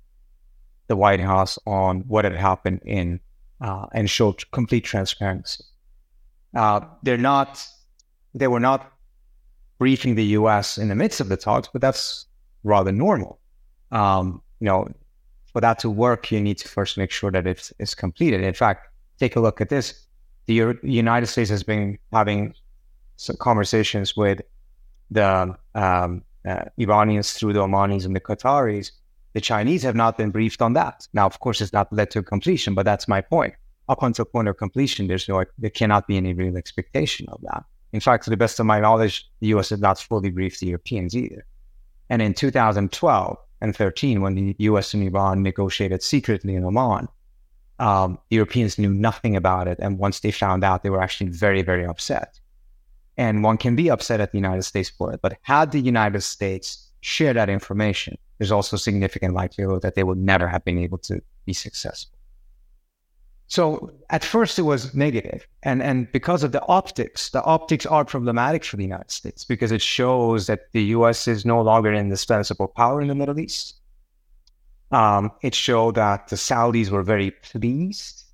the 0.87 0.97
White 0.97 1.21
House 1.21 1.59
on 1.67 2.01
what 2.07 2.25
had 2.25 2.37
happened 2.37 2.81
in 2.85 3.21
uh, 3.61 3.87
and 3.93 4.09
showed 4.09 4.49
complete 4.53 4.85
transparency. 4.85 5.65
Uh, 6.55 6.81
they're 7.03 7.19
not, 7.19 7.67
they 8.35 8.47
were 8.47 8.61
not 8.61 8.93
briefing 9.79 10.15
the 10.15 10.25
U.S. 10.25 10.79
in 10.79 10.89
the 10.89 10.95
midst 10.95 11.21
of 11.21 11.29
the 11.29 11.37
talks, 11.37 11.69
but 11.73 11.83
that's 11.83 12.27
rather 12.63 12.93
normal. 12.93 13.41
Um, 13.91 14.43
you 14.61 14.67
know, 14.67 14.89
for 15.53 15.61
that 15.61 15.81
to 15.81 15.91
work, 15.91 16.31
you 16.31 16.41
need 16.41 16.59
to 16.59 16.69
first 16.69 16.97
make 16.97 17.11
sure 17.11 17.33
that 17.33 17.47
it's, 17.47 17.73
it's 17.81 17.95
completed. 17.95 18.43
In 18.43 18.55
fact, 18.55 18.87
take 19.19 19.35
a 19.35 19.41
look 19.41 19.61
at 19.61 19.69
this. 19.69 20.07
The 20.49 20.77
United 20.83 21.29
States 21.29 21.51
has 21.51 21.63
been 21.63 21.99
having 22.13 22.55
some 23.17 23.37
conversations 23.37 24.17
with 24.17 24.41
the 25.11 25.57
um, 25.75 26.23
uh, 26.47 26.65
Iranians 26.77 27.33
through 27.35 27.53
the 27.53 27.61
Omanis 27.61 28.05
and 28.05 28.17
the 28.17 28.21
Qataris 28.21 28.91
the 29.39 29.41
Chinese 29.41 29.83
have 29.83 29.95
not 29.95 30.19
been 30.19 30.31
briefed 30.31 30.63
on 30.63 30.73
that. 30.73 31.07
Now, 31.13 31.27
of 31.27 31.39
course, 31.41 31.61
it's 31.61 31.73
not 31.73 31.93
led 31.93 32.11
to 32.11 32.23
completion, 32.23 32.75
but 32.75 32.85
that's 32.85 33.07
my 33.07 33.21
point. 33.21 33.55
Up 33.89 34.03
until 34.03 34.25
point 34.25 34.49
of 34.49 34.57
completion, 34.57 35.07
there's 35.07 35.29
no, 35.29 35.45
there 35.59 35.71
cannot 35.71 36.07
be 36.07 36.17
any 36.17 36.35
real 36.35 36.57
expectation 36.57 37.29
of 37.29 37.41
that. 37.43 37.63
In 37.93 38.01
fact, 38.01 38.25
to 38.25 38.31
the 38.31 38.37
best 38.37 38.61
of 38.61 38.67
my 38.67 38.81
knowledge, 38.81 39.31
the 39.41 39.49
U.S. 39.49 39.71
has 39.71 39.81
not 39.81 39.99
fully 39.99 40.31
briefed 40.31 40.61
the 40.61 40.67
Europeans 40.67 41.17
either. 41.17 41.47
And 42.11 42.21
in 42.21 42.35
2012 42.35 43.39
and 43.61 43.77
13, 43.77 44.21
when 44.21 44.35
the 44.35 44.57
U.S. 44.59 44.93
and 44.93 45.03
Iran 45.05 45.43
negotiated 45.43 46.03
secretly 46.03 46.55
in 46.55 46.65
Oman, 46.65 47.09
um, 47.79 48.19
Europeans 48.31 48.79
knew 48.79 48.93
nothing 48.93 49.37
about 49.37 49.69
it. 49.69 49.79
And 49.81 49.99
once 49.99 50.21
they 50.21 50.31
found 50.31 50.65
out, 50.65 50.83
they 50.83 50.91
were 50.91 51.03
actually 51.03 51.31
very, 51.31 51.63
very 51.63 51.87
upset. 51.87 52.41
And 53.17 53.43
one 53.43 53.59
can 53.59 53.77
be 53.77 53.91
upset 53.91 54.21
at 54.21 54.33
the 54.33 54.39
United 54.39 54.63
States 54.63 54.89
for 54.89 55.13
it. 55.13 55.21
But 55.23 55.39
had 55.43 55.73
the 55.73 55.81
United 55.81 56.23
States 56.23 56.89
shared 57.01 57.37
that 57.37 57.49
information, 57.49 58.17
there's 58.39 58.53
also 58.53 58.77
significant 58.77 59.35
likelihood 59.35 59.83
that 59.83 59.95
they 59.95 60.05
would 60.05 60.19
never 60.19 60.47
have 60.49 60.65
been 60.65 60.79
able 60.79 60.99
to 60.99 61.21
be 61.45 61.53
successful. 61.53 62.19
So 63.49 63.91
at 64.11 64.25
first 64.25 64.59
it 64.59 64.63
was 64.63 64.95
negative, 64.95 65.49
and 65.63 65.83
and 65.83 66.13
because 66.13 66.43
of 66.43 66.53
the 66.53 66.63
optics, 66.67 67.31
the 67.31 67.43
optics 67.45 67.87
are 67.87 68.05
problematic 68.05 68.63
for 68.63 68.77
the 68.77 68.83
United 68.83 69.11
States 69.11 69.43
because 69.43 69.73
it 69.73 69.81
shows 69.81 70.47
that 70.49 70.71
the 70.73 70.83
U.S. 70.97 71.27
is 71.27 71.47
no 71.47 71.63
longer 71.63 71.91
an 71.91 71.97
indispensable 71.97 72.69
power 72.69 73.01
in 73.01 73.09
the 73.09 73.15
Middle 73.15 73.41
East. 73.41 73.78
Um, 74.91 75.33
it 75.43 75.55
showed 75.55 75.97
that 75.97 76.29
the 76.29 76.37
Saudis 76.37 76.91
were 76.91 77.03
very 77.03 77.31
pleased 77.31 78.25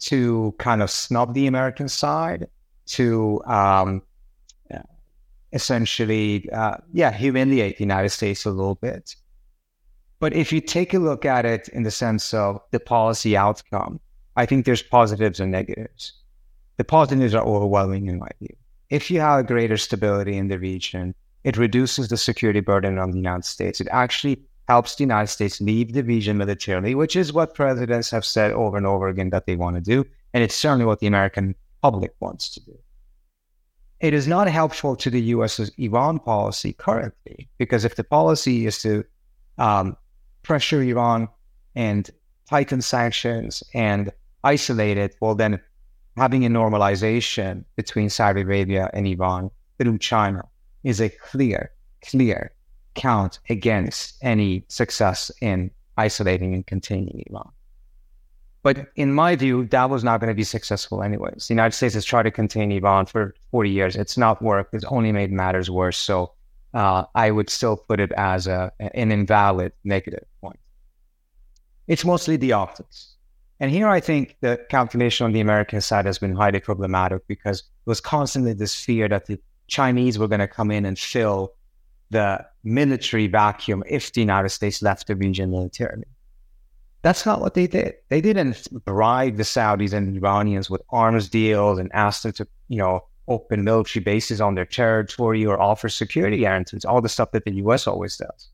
to 0.00 0.54
kind 0.58 0.82
of 0.82 0.90
snub 0.90 1.34
the 1.34 1.46
American 1.46 1.88
side, 1.88 2.46
to 2.86 3.42
um, 3.46 4.02
essentially, 5.54 6.50
uh, 6.50 6.76
yeah, 6.92 7.12
humiliate 7.12 7.78
the 7.78 7.84
United 7.84 8.10
States 8.10 8.44
a 8.44 8.50
little 8.50 8.74
bit. 8.74 9.14
But 10.18 10.34
if 10.34 10.52
you 10.52 10.60
take 10.60 10.92
a 10.94 10.98
look 10.98 11.24
at 11.24 11.46
it 11.46 11.68
in 11.68 11.84
the 11.84 11.90
sense 11.90 12.34
of 12.34 12.60
the 12.72 12.80
policy 12.80 13.36
outcome, 13.36 14.00
I 14.36 14.46
think 14.46 14.66
there's 14.66 14.82
positives 14.82 15.40
and 15.40 15.52
negatives. 15.52 16.12
The 16.76 16.84
positives 16.84 17.34
are 17.34 17.44
overwhelming 17.44 18.08
in 18.08 18.18
my 18.18 18.28
view. 18.40 18.54
If 18.90 19.10
you 19.10 19.20
have 19.20 19.46
greater 19.46 19.76
stability 19.76 20.36
in 20.36 20.48
the 20.48 20.58
region, 20.58 21.14
it 21.44 21.56
reduces 21.56 22.08
the 22.08 22.16
security 22.16 22.60
burden 22.60 22.98
on 22.98 23.12
the 23.12 23.16
United 23.16 23.44
States. 23.44 23.80
It 23.80 23.88
actually 23.90 24.42
helps 24.68 24.94
the 24.94 25.04
United 25.04 25.28
States 25.28 25.60
leave 25.60 25.92
the 25.92 26.02
region 26.02 26.38
militarily, 26.38 26.94
which 26.94 27.16
is 27.16 27.32
what 27.32 27.54
presidents 27.54 28.10
have 28.10 28.24
said 28.24 28.52
over 28.52 28.76
and 28.76 28.86
over 28.86 29.08
again 29.08 29.30
that 29.30 29.46
they 29.46 29.56
want 29.56 29.76
to 29.76 29.82
do. 29.82 30.04
And 30.32 30.42
it's 30.42 30.54
certainly 30.54 30.86
what 30.86 31.00
the 31.00 31.06
American 31.06 31.54
public 31.82 32.14
wants 32.20 32.48
to 32.54 32.60
do. 32.64 32.78
It 34.00 34.14
is 34.14 34.26
not 34.26 34.48
helpful 34.48 34.96
to 34.96 35.10
the 35.10 35.20
US's 35.20 35.70
Iran 35.78 36.18
policy 36.18 36.72
currently, 36.72 37.48
because 37.58 37.84
if 37.84 37.96
the 37.96 38.04
policy 38.04 38.66
is 38.66 38.80
to 38.82 39.04
um, 39.58 39.96
pressure 40.42 40.82
Iran 40.82 41.28
and 41.74 42.10
tighten 42.48 42.80
sanctions 42.80 43.62
and 43.74 44.12
isolate 44.42 44.98
it, 44.98 45.16
well, 45.20 45.34
then 45.34 45.60
having 46.16 46.44
a 46.44 46.48
normalization 46.48 47.64
between 47.76 48.10
Saudi 48.10 48.42
Arabia 48.42 48.90
and 48.92 49.06
Iran 49.06 49.50
through 49.78 49.98
China 49.98 50.42
is 50.82 51.00
a 51.00 51.08
clear, 51.08 51.70
clear 52.02 52.53
count 52.94 53.40
against 53.48 54.16
any 54.22 54.64
success 54.68 55.30
in 55.40 55.70
isolating 55.96 56.54
and 56.54 56.66
containing 56.66 57.24
Iran. 57.28 57.50
But 58.62 58.88
in 58.96 59.12
my 59.12 59.36
view, 59.36 59.66
that 59.66 59.90
was 59.90 60.02
not 60.02 60.20
going 60.20 60.28
to 60.28 60.34
be 60.34 60.42
successful 60.42 61.02
anyways. 61.02 61.48
The 61.48 61.54
United 61.54 61.76
States 61.76 61.94
has 61.94 62.04
tried 62.04 62.22
to 62.22 62.30
contain 62.30 62.72
Iran 62.72 63.04
for 63.04 63.34
40 63.50 63.70
years. 63.70 63.94
It's 63.94 64.16
not 64.16 64.40
worked. 64.40 64.74
It's 64.74 64.86
only 64.86 65.12
made 65.12 65.30
matters 65.30 65.70
worse. 65.70 65.98
So 65.98 66.32
uh, 66.72 67.04
I 67.14 67.30
would 67.30 67.50
still 67.50 67.76
put 67.76 68.00
it 68.00 68.10
as 68.12 68.46
a, 68.46 68.72
an 68.80 69.12
invalid 69.12 69.72
negative 69.84 70.24
point. 70.40 70.58
It's 71.88 72.06
mostly 72.06 72.36
the 72.36 72.52
optics. 72.52 73.16
And 73.60 73.70
here 73.70 73.86
I 73.86 74.00
think 74.00 74.36
the 74.40 74.58
calculation 74.70 75.26
on 75.26 75.32
the 75.32 75.40
American 75.40 75.80
side 75.82 76.06
has 76.06 76.18
been 76.18 76.34
highly 76.34 76.60
problematic 76.60 77.26
because 77.28 77.62
there 77.62 77.92
was 77.92 78.00
constantly 78.00 78.54
this 78.54 78.74
fear 78.74 79.08
that 79.08 79.26
the 79.26 79.38
Chinese 79.68 80.18
were 80.18 80.26
going 80.26 80.40
to 80.40 80.48
come 80.48 80.70
in 80.70 80.86
and 80.86 80.98
fill 80.98 81.52
the 82.10 82.44
military 82.64 83.26
vacuum 83.26 83.82
if 83.86 84.12
the 84.12 84.20
United 84.20 84.48
States 84.48 84.82
left 84.82 85.06
the 85.06 85.16
region 85.16 85.50
militarily. 85.50 86.06
That's 87.02 87.26
not 87.26 87.40
what 87.40 87.52
they 87.52 87.66
did. 87.66 87.96
They 88.08 88.22
didn't 88.22 88.66
bribe 88.86 89.36
the 89.36 89.42
Saudis 89.42 89.92
and 89.92 90.16
Iranians 90.16 90.70
with 90.70 90.80
arms 90.88 91.28
deals 91.28 91.78
and 91.78 91.90
ask 91.92 92.22
them 92.22 92.32
to, 92.32 92.48
you 92.68 92.78
know, 92.78 93.04
open 93.28 93.64
military 93.64 94.02
bases 94.02 94.40
on 94.40 94.54
their 94.54 94.64
territory 94.64 95.44
or 95.44 95.60
offer 95.60 95.88
security 95.88 96.38
guarantees, 96.38 96.84
all 96.84 97.00
the 97.00 97.08
stuff 97.08 97.32
that 97.32 97.44
the 97.44 97.54
US 97.56 97.86
always 97.86 98.16
does. 98.16 98.48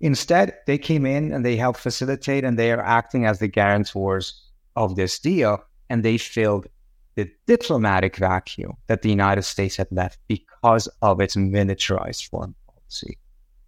Instead, 0.00 0.54
they 0.66 0.78
came 0.78 1.06
in 1.06 1.32
and 1.32 1.44
they 1.44 1.56
helped 1.56 1.80
facilitate 1.80 2.44
and 2.44 2.58
they 2.58 2.72
are 2.72 2.82
acting 2.82 3.24
as 3.24 3.38
the 3.38 3.48
guarantors 3.48 4.42
of 4.74 4.96
this 4.96 5.18
deal. 5.18 5.62
And 5.88 6.04
they 6.04 6.18
filled 6.18 6.66
the 7.14 7.30
diplomatic 7.46 8.16
vacuum 8.16 8.76
that 8.88 9.02
the 9.02 9.08
United 9.08 9.42
States 9.42 9.76
had 9.76 9.88
left 9.90 10.18
because 10.26 10.88
of 11.02 11.20
its 11.20 11.36
militarized 11.36 12.26
foreign 12.26 12.54
policy. 12.66 13.16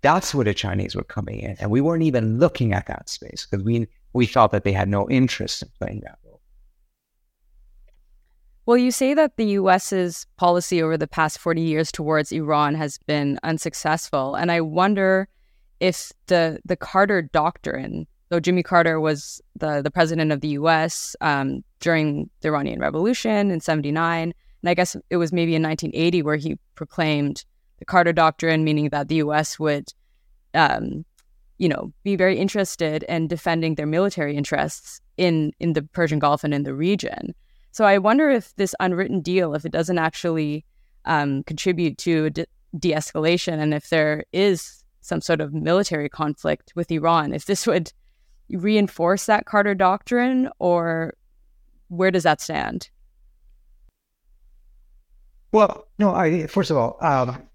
That's 0.00 0.35
where 0.35 0.45
the 0.45 0.55
Chinese 0.55 0.95
were 0.95 1.05
coming 1.05 1.40
in. 1.40 1.57
And 1.59 1.71
we 1.71 1.81
weren't 1.81 2.05
even 2.05 2.38
looking 2.38 2.73
at 2.73 2.87
that 2.87 3.09
space 3.09 3.47
because 3.47 3.64
we, 3.64 3.88
we 4.12 4.26
thought 4.26 4.52
that 4.52 4.64
they 4.64 4.73
had 4.73 4.88
no 4.88 5.09
interest 5.11 5.62
in 5.62 5.69
playing 5.78 6.00
that 6.05 6.19
role. 6.25 6.40
Well, 8.67 8.76
you 8.76 8.90
say 8.90 9.14
that 9.14 9.37
the 9.37 9.57
US's 9.59 10.26
policy 10.37 10.83
over 10.83 10.97
the 10.97 11.09
past 11.09 11.38
40 11.38 11.62
years 11.62 11.90
towards 11.90 12.33
Iran 12.33 12.75
has 12.75 12.99
been 12.99 13.40
unsuccessful. 13.43 14.35
And 14.35 14.52
I 14.52 14.61
wonder 14.61 15.26
if 15.81 16.12
the, 16.26 16.61
the 16.64 16.76
Carter 16.76 17.23
Doctrine, 17.23 18.07
though 18.28 18.40
Jimmy 18.40 18.62
Carter 18.62 19.00
was 19.00 19.40
the, 19.57 19.81
the 19.81 19.90
president 19.90 20.33
of 20.33 20.43
the 20.43 20.49
US 20.49 21.16
um, 21.22 21.64
during 21.81 22.29
the 22.42 22.49
Iranian 22.49 22.79
Revolution 22.79 23.51
in 23.51 23.61
79, 23.61 24.35
and 24.62 24.68
I 24.68 24.75
guess 24.75 24.96
it 25.09 25.16
was 25.16 25.33
maybe 25.33 25.55
in 25.55 25.62
1980 25.62 26.22
where 26.22 26.37
he 26.37 26.59
proclaimed 26.75 27.44
the 27.79 27.85
Carter 27.85 28.12
Doctrine, 28.12 28.64
meaning 28.64 28.88
that 28.91 29.09
the 29.09 29.17
U.S. 29.17 29.59
would, 29.59 29.93
um, 30.55 31.05
you 31.59 31.69
know, 31.69 31.93
be 32.05 32.17
very 32.17 32.38
interested 32.38 33.03
in 33.05 33.29
defending 33.29 33.75
their 33.75 33.87
military 33.87 34.37
interests 34.37 35.01
in 35.17 35.53
in 35.61 35.73
the 35.73 35.83
Persian 35.83 36.19
Gulf 36.19 36.45
and 36.45 36.55
in 36.55 36.62
the 36.62 36.75
region. 36.75 37.35
So 37.73 37.85
I 37.85 37.99
wonder 37.99 38.31
if 38.31 38.55
this 38.57 38.75
unwritten 38.81 39.21
deal, 39.21 39.55
if 39.55 39.64
it 39.64 39.73
doesn't 39.73 39.99
actually 39.99 40.64
um, 41.05 41.43
contribute 41.45 41.99
to 41.99 42.31
de- 42.31 42.47
de-escalation, 42.79 43.59
and 43.59 43.75
if 43.75 43.91
there 43.91 44.25
is 44.33 44.83
some 45.01 45.21
sort 45.21 45.41
of 45.41 45.55
military 45.55 46.09
conflict 46.09 46.73
with 46.75 46.91
Iran, 46.91 47.33
if 47.33 47.47
this 47.47 47.67
would 47.67 47.93
reinforce 48.51 49.27
that 49.27 49.47
Carter 49.47 49.75
Doctrine, 49.75 50.49
or 50.59 51.14
where 51.88 52.11
does 52.11 52.23
that 52.25 52.41
stand? 52.41 52.91
Well, 55.53 55.87
no. 55.99 56.14
I 56.14 56.47
first 56.47 56.71
of 56.71 56.77
all, 56.77 56.99
um, 57.01 57.47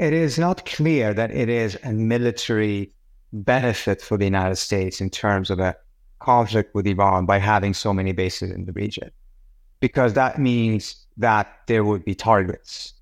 it 0.00 0.14
is 0.14 0.38
not 0.38 0.64
clear 0.64 1.12
that 1.12 1.30
it 1.30 1.50
is 1.50 1.78
a 1.84 1.92
military 1.92 2.90
benefit 3.34 4.00
for 4.00 4.16
the 4.16 4.24
United 4.24 4.56
States 4.56 4.98
in 4.98 5.10
terms 5.10 5.50
of 5.50 5.60
a 5.60 5.76
conflict 6.20 6.74
with 6.74 6.86
Iran 6.86 7.26
by 7.26 7.38
having 7.38 7.74
so 7.74 7.92
many 7.92 8.12
bases 8.12 8.50
in 8.50 8.64
the 8.64 8.72
region, 8.72 9.10
because 9.78 10.14
that 10.14 10.38
means 10.38 11.06
that 11.18 11.54
there 11.66 11.84
would 11.84 12.02
be 12.06 12.14
targets 12.14 12.94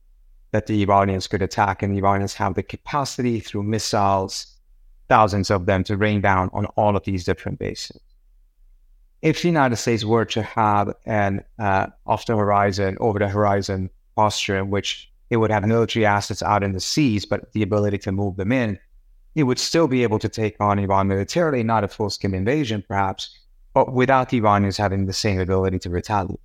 that 0.50 0.66
the 0.66 0.82
Iranians 0.82 1.28
could 1.28 1.40
attack, 1.40 1.84
and 1.84 1.94
the 1.94 1.98
Iranians 1.98 2.34
have 2.34 2.54
the 2.54 2.64
capacity 2.64 3.38
through 3.38 3.62
missiles, 3.62 4.56
thousands 5.08 5.52
of 5.52 5.66
them, 5.66 5.84
to 5.84 5.96
rain 5.96 6.20
down 6.20 6.50
on 6.52 6.66
all 6.74 6.96
of 6.96 7.04
these 7.04 7.22
different 7.22 7.60
bases. 7.60 8.00
If 9.22 9.42
the 9.42 9.48
United 9.48 9.76
States 9.76 10.04
were 10.04 10.24
to 10.24 10.42
have 10.42 10.94
an 11.06 11.44
uh, 11.60 11.86
off 12.06 12.26
the 12.26 12.36
horizon, 12.36 12.96
over 12.98 13.20
the 13.20 13.28
horizon 13.28 13.90
posture 14.16 14.58
in 14.58 14.70
which 14.70 15.07
it 15.30 15.36
would 15.36 15.50
have 15.50 15.66
military 15.66 16.06
assets 16.06 16.42
out 16.42 16.62
in 16.62 16.72
the 16.72 16.80
seas, 16.80 17.26
but 17.26 17.52
the 17.52 17.62
ability 17.62 17.98
to 17.98 18.12
move 18.12 18.36
them 18.36 18.52
in. 18.52 18.78
It 19.34 19.44
would 19.44 19.58
still 19.58 19.86
be 19.86 20.02
able 20.02 20.18
to 20.20 20.28
take 20.28 20.56
on 20.60 20.78
Iran 20.78 21.08
militarily, 21.08 21.62
not 21.62 21.84
a 21.84 21.88
full 21.88 22.10
scale 22.10 22.34
invasion, 22.34 22.84
perhaps, 22.88 23.38
but 23.74 23.92
without 23.92 24.32
Iranians 24.32 24.76
having 24.76 25.06
the 25.06 25.12
same 25.12 25.38
ability 25.38 25.78
to 25.80 25.90
retaliate. 25.90 26.40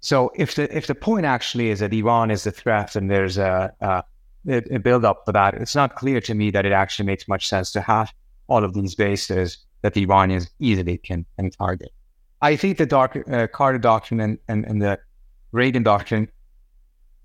So 0.00 0.32
if 0.34 0.56
the 0.56 0.76
if 0.76 0.88
the 0.88 0.96
point 0.96 1.26
actually 1.26 1.70
is 1.70 1.78
that 1.78 1.92
Iran 1.92 2.30
is 2.30 2.42
the 2.42 2.50
threat 2.50 2.96
and 2.96 3.08
there's 3.08 3.38
a, 3.38 3.72
a, 3.80 4.02
a 4.48 4.78
build 4.78 5.04
up 5.04 5.22
for 5.24 5.32
that, 5.32 5.54
it's 5.54 5.76
not 5.76 5.94
clear 5.94 6.20
to 6.22 6.34
me 6.34 6.50
that 6.50 6.66
it 6.66 6.72
actually 6.72 7.06
makes 7.06 7.28
much 7.28 7.46
sense 7.46 7.70
to 7.72 7.80
have 7.80 8.12
all 8.48 8.64
of 8.64 8.74
these 8.74 8.96
bases 8.96 9.58
that 9.82 9.94
the 9.94 10.02
Iranians 10.02 10.50
easily 10.58 10.98
can, 10.98 11.24
can 11.36 11.50
target. 11.50 11.92
I 12.40 12.56
think 12.56 12.78
the 12.78 12.86
dark, 12.86 13.16
uh, 13.30 13.46
Carter 13.46 13.78
Doctrine 13.78 14.20
and, 14.20 14.38
and, 14.48 14.64
and 14.64 14.82
the 14.82 14.98
Reagan 15.52 15.84
Doctrine 15.84 16.28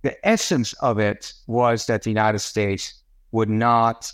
the 0.01 0.27
essence 0.27 0.73
of 0.73 0.99
it 0.99 1.33
was 1.47 1.85
that 1.87 2.03
the 2.03 2.09
United 2.09 2.39
States 2.39 3.03
would 3.31 3.49
not 3.49 4.11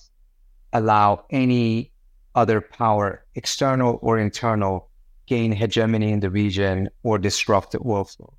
allow 0.73 1.25
any 1.29 1.91
other 2.35 2.61
power, 2.61 3.25
external 3.35 3.99
or 4.01 4.17
internal, 4.17 4.89
gain 5.25 5.51
hegemony 5.51 6.11
in 6.11 6.19
the 6.19 6.29
region 6.29 6.89
or 7.03 7.17
disrupt 7.17 7.71
the 7.71 7.79
oil 7.85 8.03
flows. 8.03 8.33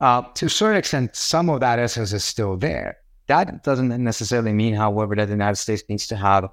Uh, 0.00 0.22
to 0.34 0.46
a 0.46 0.50
certain 0.50 0.78
extent, 0.78 1.14
some 1.14 1.48
of 1.48 1.60
that 1.60 1.78
essence 1.78 2.12
is 2.12 2.24
still 2.24 2.56
there. 2.56 2.96
That 3.26 3.62
doesn't 3.62 3.88
necessarily 4.02 4.52
mean, 4.52 4.74
however, 4.74 5.14
that 5.14 5.26
the 5.26 5.32
United 5.32 5.56
States 5.56 5.82
needs 5.88 6.06
to 6.08 6.16
have 6.16 6.48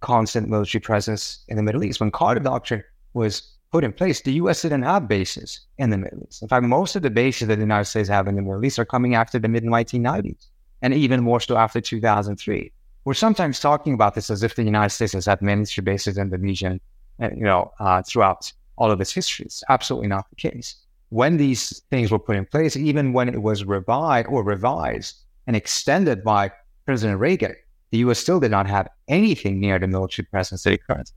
constant 0.00 0.48
military 0.48 0.80
presence 0.80 1.44
in 1.48 1.56
the 1.56 1.62
Middle 1.62 1.84
East. 1.84 2.00
When 2.00 2.10
Carter 2.10 2.40
Doctrine 2.40 2.84
was 3.14 3.53
put 3.74 3.82
in 3.82 3.92
place, 3.92 4.20
the 4.20 4.34
U.S. 4.34 4.62
didn't 4.62 4.84
have 4.84 5.08
bases 5.08 5.66
in 5.78 5.90
the 5.90 5.98
Middle 5.98 6.20
East. 6.28 6.42
In 6.42 6.48
fact, 6.48 6.64
most 6.64 6.94
of 6.94 7.02
the 7.02 7.10
bases 7.10 7.48
that 7.48 7.56
the 7.56 7.62
United 7.62 7.86
States 7.86 8.08
have 8.08 8.28
in 8.28 8.36
the 8.36 8.42
Middle 8.42 8.64
East 8.64 8.78
are 8.78 8.84
coming 8.84 9.16
after 9.16 9.36
the 9.40 9.48
mid 9.48 9.64
1990s, 9.64 10.46
and 10.82 10.94
even 10.94 11.24
more 11.24 11.40
so 11.40 11.56
after 11.56 11.80
2003. 11.80 12.70
We're 13.04 13.14
sometimes 13.14 13.58
talking 13.58 13.92
about 13.92 14.14
this 14.14 14.30
as 14.30 14.44
if 14.44 14.54
the 14.54 14.62
United 14.62 14.90
States 14.90 15.14
has 15.14 15.26
had 15.26 15.42
military 15.42 15.84
bases 15.84 16.16
in 16.18 16.30
the 16.30 16.38
region, 16.38 16.80
you 17.18 17.42
know, 17.50 17.72
uh, 17.80 18.00
throughout 18.06 18.52
all 18.76 18.92
of 18.92 19.00
its 19.00 19.12
history. 19.12 19.46
It's 19.46 19.64
absolutely 19.68 20.08
not 20.08 20.30
the 20.30 20.36
case. 20.36 20.76
When 21.08 21.36
these 21.36 21.82
things 21.90 22.12
were 22.12 22.20
put 22.20 22.36
in 22.36 22.46
place, 22.46 22.76
even 22.76 23.12
when 23.12 23.28
it 23.28 23.42
was 23.42 23.64
revived 23.64 24.28
or 24.28 24.44
revised 24.44 25.16
and 25.48 25.56
extended 25.56 26.22
by 26.22 26.52
President 26.86 27.18
Reagan, 27.18 27.56
the 27.90 27.98
U.S. 28.06 28.20
still 28.20 28.38
did 28.38 28.52
not 28.52 28.68
have 28.68 28.86
anything 29.08 29.58
near 29.58 29.80
the 29.80 29.88
military 29.88 30.26
presence 30.26 30.62
that 30.62 30.74
it 30.74 30.86
currently 30.86 31.16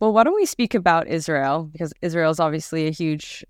well, 0.00 0.12
why 0.12 0.24
don't 0.24 0.34
we 0.34 0.46
speak 0.46 0.74
about 0.74 1.08
Israel? 1.08 1.68
Because 1.72 1.92
Israel 2.02 2.30
is 2.30 2.40
obviously 2.40 2.86
a 2.86 2.90
huge 2.90 3.44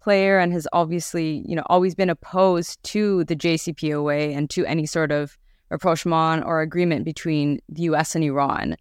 player 0.00 0.38
and 0.38 0.52
has 0.52 0.66
obviously, 0.72 1.44
you 1.46 1.54
know, 1.54 1.62
always 1.66 1.94
been 1.94 2.08
opposed 2.08 2.82
to 2.84 3.24
the 3.24 3.36
JCPOA 3.36 4.34
and 4.34 4.48
to 4.50 4.64
any 4.64 4.86
sort 4.86 5.12
of 5.12 5.36
rapprochement 5.68 6.44
or 6.44 6.62
agreement 6.62 7.04
between 7.04 7.60
the 7.68 7.82
U.S. 7.82 8.14
and 8.14 8.24
Iran. 8.24 8.76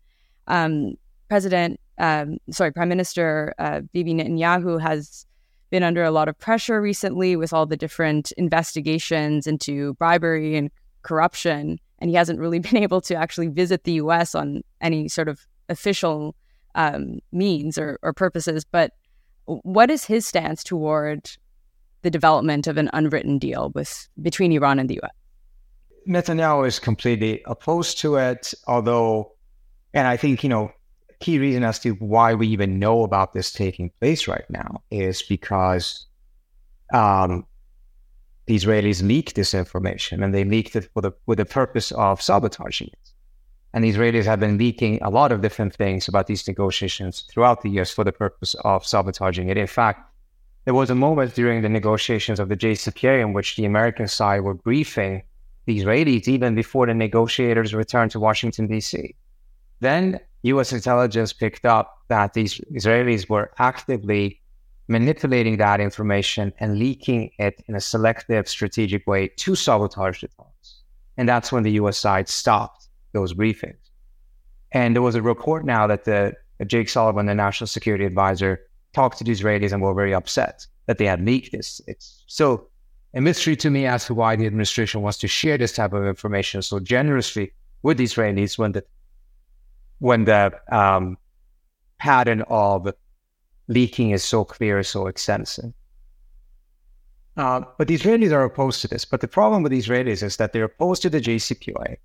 Um, 0.47 0.93
President, 1.27 1.79
um, 1.97 2.37
sorry, 2.49 2.71
Prime 2.71 2.89
Minister 2.89 3.53
uh, 3.59 3.81
Bibi 3.93 4.15
Netanyahu 4.15 4.81
has 4.81 5.25
been 5.69 5.83
under 5.83 6.03
a 6.03 6.11
lot 6.11 6.27
of 6.27 6.39
pressure 6.39 6.81
recently 6.81 7.35
with 7.35 7.53
all 7.53 7.65
the 7.65 7.77
different 7.77 8.31
investigations 8.37 9.45
into 9.45 9.93
bribery 9.95 10.55
and 10.55 10.71
corruption. 11.03 11.79
And 11.99 12.09
he 12.09 12.15
hasn't 12.15 12.39
really 12.39 12.59
been 12.67 12.77
able 12.77 13.01
to 13.01 13.15
actually 13.15 13.49
visit 13.49 13.83
the 13.83 13.93
US 13.93 14.33
on 14.33 14.63
any 14.81 15.09
sort 15.09 15.27
of 15.27 15.45
official 15.67 16.35
um, 16.75 17.19
means 17.31 17.77
or, 17.77 17.99
or 18.01 18.13
purposes. 18.13 18.65
But 18.65 18.93
what 19.45 19.89
is 19.89 20.05
his 20.05 20.25
stance 20.27 20.63
toward 20.63 21.31
the 22.01 22.09
development 22.09 22.67
of 22.67 22.77
an 22.77 22.89
unwritten 22.93 23.37
deal 23.39 23.71
with 23.75 24.07
between 24.21 24.51
Iran 24.51 24.79
and 24.79 24.89
the 24.89 24.99
US? 25.03 25.11
Netanyahu 26.07 26.67
is 26.67 26.79
completely 26.79 27.41
opposed 27.45 27.99
to 27.99 28.15
it, 28.15 28.53
although, 28.67 29.33
and 29.93 30.07
I 30.07 30.17
think, 30.17 30.43
you 30.43 30.49
know, 30.49 30.71
key 31.19 31.37
reason 31.37 31.63
as 31.63 31.79
to 31.79 31.91
why 31.95 32.33
we 32.33 32.47
even 32.47 32.79
know 32.79 33.03
about 33.03 33.33
this 33.33 33.51
taking 33.51 33.91
place 33.99 34.27
right 34.27 34.49
now 34.49 34.81
is 34.89 35.21
because 35.21 36.07
um, 36.93 37.45
the 38.45 38.55
Israelis 38.55 39.03
leaked 39.05 39.35
this 39.35 39.53
information 39.53 40.23
and 40.23 40.33
they 40.33 40.43
leaked 40.43 40.75
it 40.75 40.89
for 40.93 41.01
the, 41.01 41.11
with 41.25 41.37
the 41.37 41.45
purpose 41.45 41.91
of 41.91 42.21
sabotaging 42.21 42.87
it. 42.87 42.98
And 43.73 43.83
the 43.83 43.91
Israelis 43.91 44.25
have 44.25 44.39
been 44.39 44.57
leaking 44.57 44.99
a 45.01 45.09
lot 45.09 45.31
of 45.31 45.41
different 45.41 45.75
things 45.75 46.07
about 46.07 46.27
these 46.27 46.47
negotiations 46.47 47.21
throughout 47.29 47.61
the 47.61 47.69
years 47.69 47.91
for 47.91 48.03
the 48.03 48.11
purpose 48.11 48.55
of 48.63 48.85
sabotaging 48.85 49.49
it. 49.49 49.57
In 49.57 49.67
fact, 49.67 50.11
there 50.65 50.73
was 50.73 50.89
a 50.89 50.95
moment 50.95 51.35
during 51.35 51.61
the 51.61 51.69
negotiations 51.69 52.39
of 52.39 52.49
the 52.49 52.57
JCPOA 52.57 53.21
in 53.21 53.33
which 53.33 53.55
the 53.55 53.65
American 53.65 54.07
side 54.07 54.41
were 54.41 54.55
briefing 54.55 55.23
the 55.65 55.79
Israelis 55.79 56.27
even 56.27 56.55
before 56.55 56.87
the 56.87 56.93
negotiators 56.95 57.75
returned 57.75 58.11
to 58.11 58.19
Washington, 58.19 58.65
D.C. 58.67 59.15
Then 59.81 60.19
US 60.43 60.73
intelligence 60.73 61.31
picked 61.31 61.65
up 61.65 61.99
that 62.07 62.33
these 62.33 62.59
Israelis 62.73 63.29
were 63.29 63.51
actively 63.59 64.41
manipulating 64.87 65.57
that 65.57 65.79
information 65.79 66.51
and 66.59 66.79
leaking 66.79 67.29
it 67.37 67.63
in 67.67 67.75
a 67.75 67.79
selective, 67.79 68.49
strategic 68.49 69.05
way 69.05 69.27
to 69.27 69.53
sabotage 69.53 70.21
the 70.21 70.27
talks. 70.29 70.81
And 71.17 71.29
that's 71.29 71.51
when 71.51 71.63
the 71.63 71.73
US 71.73 71.97
side 71.97 72.27
stopped 72.27 72.78
those 73.13 73.33
briefings. 73.33 73.77
And 74.71 74.95
there 74.95 75.01
was 75.01 75.15
a 75.15 75.21
report 75.21 75.65
now 75.65 75.87
that 75.87 76.05
the 76.05 76.33
Jake 76.65 76.89
Sullivan, 76.89 77.25
the 77.25 77.35
national 77.35 77.67
security 77.67 78.05
advisor, 78.05 78.61
talked 78.93 79.17
to 79.19 79.23
the 79.23 79.31
Israelis 79.31 79.71
and 79.71 79.81
were 79.81 79.93
very 79.93 80.13
upset 80.13 80.65
that 80.85 80.97
they 80.97 81.05
had 81.05 81.23
leaked 81.23 81.51
this. 81.51 81.81
It's 81.87 82.23
still 82.27 82.67
a 83.13 83.21
mystery 83.21 83.55
to 83.57 83.69
me 83.69 83.85
as 83.85 84.05
to 84.05 84.13
why 84.13 84.35
the 84.35 84.45
administration 84.45 85.01
wants 85.01 85.17
to 85.19 85.27
share 85.27 85.57
this 85.57 85.73
type 85.73 85.93
of 85.93 86.05
information 86.05 86.61
so 86.61 86.79
generously 86.79 87.51
with 87.81 87.97
the 87.97 88.03
Israelis 88.03 88.57
when 88.57 88.73
the 88.73 88.83
when 89.99 90.25
the 90.25 90.57
um, 90.71 91.17
pattern 91.97 92.43
of 92.49 92.91
leaking 93.67 94.11
is 94.11 94.23
so 94.23 94.45
clear, 94.45 94.81
so 94.83 95.07
extensive. 95.07 95.73
Uh, 97.35 97.61
but 97.77 97.87
the 97.87 97.97
Israelis 97.97 98.31
are 98.31 98.43
opposed 98.43 98.81
to 98.81 98.87
this. 98.87 99.05
But 99.05 99.21
the 99.21 99.27
problem 99.27 99.63
with 99.63 99.71
the 99.71 99.79
Israelis 99.79 100.23
is 100.23 100.37
that 100.37 100.53
they're 100.53 100.65
opposed 100.65 101.01
to 101.03 101.09
the 101.09 101.21
JCPOA. 101.21 101.97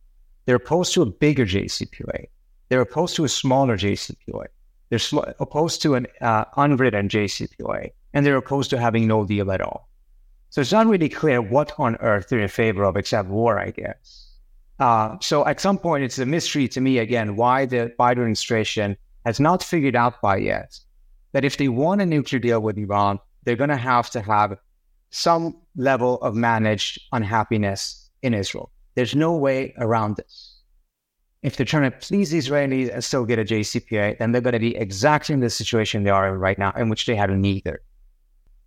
They're 0.47 0.57
opposed 0.57 0.93
to 0.95 1.03
a 1.03 1.07
bigger 1.07 1.47
JCPOA. 1.47 2.27
They're 2.69 2.81
opposed 2.81 3.17
to 3.17 3.25
a 3.25 3.29
smaller 3.29 3.77
JCPOA. 3.77 4.47
They're 4.91 4.99
sl- 4.99 5.21
opposed 5.41 5.83
to 5.83 5.95
an 5.95 6.07
uh, 6.21 6.45
unwritten 6.57 7.09
JCPOA. 7.09 7.91
And 8.13 8.25
they're 8.25 8.37
opposed 8.37 8.71
to 8.71 8.79
having 8.79 9.07
no 9.07 9.25
deal 9.25 9.51
at 9.51 9.61
all. 9.61 9.89
So 10.51 10.61
it's 10.61 10.73
not 10.73 10.87
really 10.87 11.09
clear 11.09 11.43
what 11.43 11.73
on 11.79 11.97
earth 11.97 12.29
they're 12.29 12.39
in 12.39 12.49
favor 12.49 12.85
of 12.85 12.97
except 12.97 13.29
war, 13.29 13.59
I 13.59 13.71
guess. 13.71 14.31
Uh, 14.79 15.17
so 15.21 15.45
at 15.47 15.61
some 15.61 15.79
point, 15.79 16.05
it's 16.05 16.19
a 16.19 16.27
mystery 16.27 16.69
to 16.69 16.81
me 16.81 16.99
again 16.99 17.37
why 17.37 17.67
the 17.67 17.93
Biden 17.99 18.13
administration 18.13 18.97
has 19.25 19.41
not 19.41 19.63
figured 19.63 19.97
out 19.97 20.21
by 20.21 20.37
yet 20.37 20.79
that 21.33 21.45
if 21.45 21.57
they 21.57 21.69
want 21.69 22.03
a 22.03 22.07
nuclear 22.07 22.39
deal 22.39 22.61
with 22.61 22.79
Iran, 22.79 23.19
they're 23.43 23.57
going 23.57 23.71
to 23.71 23.77
have 23.77 24.11
to 24.11 24.21
have 24.21 24.57
some 25.11 25.57
level 25.77 26.21
of 26.23 26.35
managed 26.35 27.01
unhappiness 27.13 28.11
in 28.23 28.35
Israel. 28.35 28.71
There's 28.95 29.15
no 29.15 29.35
way 29.35 29.75
around 29.79 30.17
this. 30.17 30.61
If 31.43 31.57
they're 31.57 31.67
trying 31.67 31.91
to 31.91 31.97
please 31.99 32.31
the 32.31 32.39
Israelis 32.39 32.93
and 32.93 33.05
still 33.05 33.27
get 33.27 33.39
a 33.39 33.45
JCPOA, 33.45 34.19
then 34.19 34.33
they're 34.33 34.41
going 34.41 34.55
to 34.55 34.59
be 34.59 34.77
exactly 34.77 35.35
in 35.35 35.41
the 35.41 35.51
situation 35.51 36.05
they 36.05 36.11
are 36.11 36.29
in 36.29 36.41
right 36.41 36.59
now, 36.59 36.73
in 36.73 36.89
which 36.89 37.05
they 37.05 37.17
have 37.17 37.31
neither. 37.31 37.83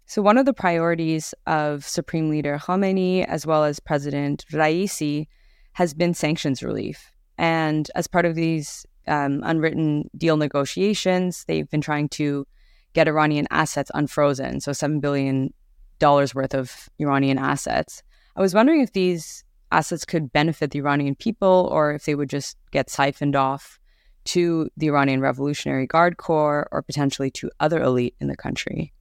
So, 0.05 0.21
one 0.21 0.37
of 0.37 0.45
the 0.45 0.53
priorities 0.53 1.33
of 1.47 1.85
Supreme 1.85 2.29
Leader 2.29 2.59
Khamenei, 2.59 3.25
as 3.25 3.45
well 3.45 3.63
as 3.63 3.79
President 3.79 4.45
Raisi, 4.51 5.27
has 5.73 5.93
been 5.93 6.13
sanctions 6.13 6.63
relief. 6.63 7.11
And 7.37 7.89
as 7.95 8.07
part 8.07 8.25
of 8.25 8.35
these 8.35 8.85
um, 9.07 9.41
unwritten 9.43 10.09
deal 10.15 10.37
negotiations, 10.37 11.45
they've 11.47 11.69
been 11.69 11.81
trying 11.81 12.09
to 12.09 12.45
get 12.93 13.07
Iranian 13.07 13.47
assets 13.51 13.91
unfrozen, 13.93 14.59
so 14.59 14.71
$7 14.71 15.01
billion 15.01 15.53
worth 16.01 16.53
of 16.53 16.89
Iranian 16.99 17.37
assets. 17.37 18.01
I 18.35 18.41
was 18.41 18.53
wondering 18.53 18.81
if 18.81 18.93
these 18.93 19.43
assets 19.71 20.05
could 20.05 20.31
benefit 20.31 20.71
the 20.71 20.79
Iranian 20.79 21.15
people 21.15 21.69
or 21.71 21.93
if 21.93 22.05
they 22.05 22.15
would 22.15 22.29
just 22.29 22.57
get 22.71 22.89
siphoned 22.89 23.35
off 23.35 23.79
to 24.25 24.69
the 24.77 24.87
Iranian 24.87 25.21
Revolutionary 25.21 25.87
Guard 25.87 26.17
Corps 26.17 26.67
or 26.71 26.81
potentially 26.81 27.31
to 27.31 27.49
other 27.59 27.81
elite 27.81 28.15
in 28.19 28.27
the 28.27 28.35
country. 28.35 28.93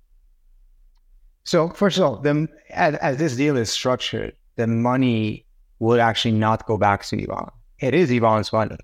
So, 1.44 1.68
first 1.70 1.98
of 1.98 2.04
all, 2.04 2.16
the, 2.16 2.48
as, 2.70 2.94
as 2.96 3.16
this 3.18 3.36
deal 3.36 3.56
is 3.56 3.70
structured, 3.70 4.34
the 4.56 4.66
money 4.66 5.46
would 5.78 6.00
actually 6.00 6.32
not 6.32 6.66
go 6.66 6.76
back 6.76 7.04
to 7.06 7.22
Iran. 7.22 7.50
It 7.78 7.94
is 7.94 8.10
Iran's 8.10 8.52
money, 8.52 8.78